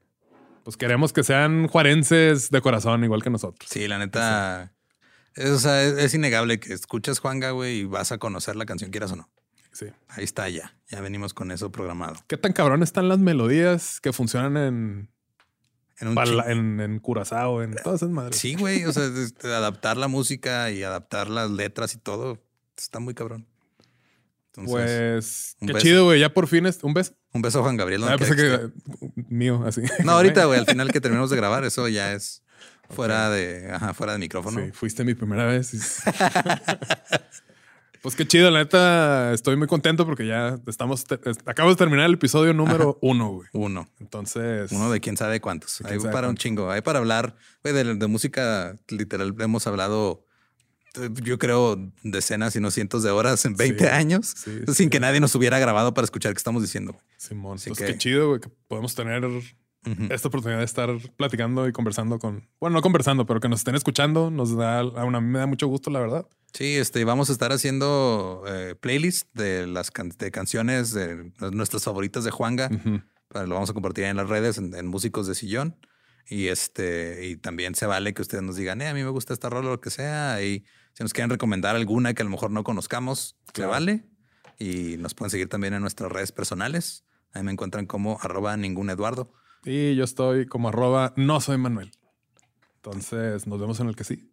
[0.65, 3.71] pues queremos que sean juarenses de corazón, igual que nosotros.
[3.71, 4.73] Sí, la neta.
[5.37, 9.17] Es, es, innegable que escuches Juanga, güey, y vas a conocer la canción, quieras o
[9.17, 9.31] no.
[9.73, 9.87] Sí.
[10.09, 10.77] Ahí está ya.
[10.89, 12.17] Ya venimos con eso programado.
[12.27, 15.15] ¿Qué tan cabrón están las melodías que funcionan en
[16.01, 18.37] en, en, Curazao, en todas esas madres.
[18.37, 18.85] Sí, güey.
[18.85, 19.05] O sea,
[19.45, 22.43] adaptar la música y adaptar las letras y todo
[22.77, 23.47] Está muy cabrón.
[24.53, 26.21] pues qué chido, güey.
[26.21, 27.15] Ya por fin es un beso.
[27.33, 28.05] Un beso a Juan Gabriel.
[28.05, 28.71] Ah, pensé que
[29.29, 29.83] mío, así.
[30.05, 32.43] No, ahorita, güey, al final que terminamos de grabar, eso ya es
[32.91, 34.65] fuera de, ajá, fuera de micrófono.
[34.65, 35.73] Sí, fuiste mi primera vez.
[38.03, 41.05] pues qué chido, la neta, estoy muy contento porque ya estamos,
[41.47, 43.49] acabo de terminar el episodio número uno, güey.
[43.53, 43.89] Uno.
[43.99, 44.71] Entonces.
[44.71, 45.81] Uno de quién sabe cuántos.
[45.85, 46.71] Hay para un chingo.
[46.71, 49.35] Hay para hablar, güey, de, de música literal.
[49.41, 50.24] Hemos hablado
[51.23, 54.35] yo creo, decenas y no cientos de horas en 20 años
[54.73, 56.97] sin que nadie nos hubiera grabado para escuchar qué estamos diciendo.
[57.17, 59.25] Simón, pues qué chido, güey, que podemos tener
[60.11, 63.75] esta oportunidad de estar platicando y conversando con, bueno, no conversando, pero que nos estén
[63.75, 66.27] escuchando, nos da, a una, me da mucho gusto, la verdad.
[66.53, 72.25] Sí, este, vamos a estar haciendo eh, playlists de las de canciones de nuestras favoritas
[72.25, 72.71] de Juanga.
[73.31, 75.77] Lo vamos a compartir en las redes, en, Músicos de Sillón.
[76.27, 79.35] Y este, y también se vale que ustedes nos digan, eh, a mí me gusta
[79.35, 80.43] esta rola o lo que sea.
[80.43, 80.65] Y
[80.95, 84.05] si nos quieren recomendar alguna que a lo mejor no conozcamos, que vale.
[84.59, 87.05] Y nos pueden seguir también en nuestras redes personales.
[87.33, 89.33] Ahí me encuentran como arroba ningún Eduardo.
[89.65, 91.91] Y yo estoy como arroba no soy Manuel.
[92.77, 94.31] Entonces nos vemos en el que sí.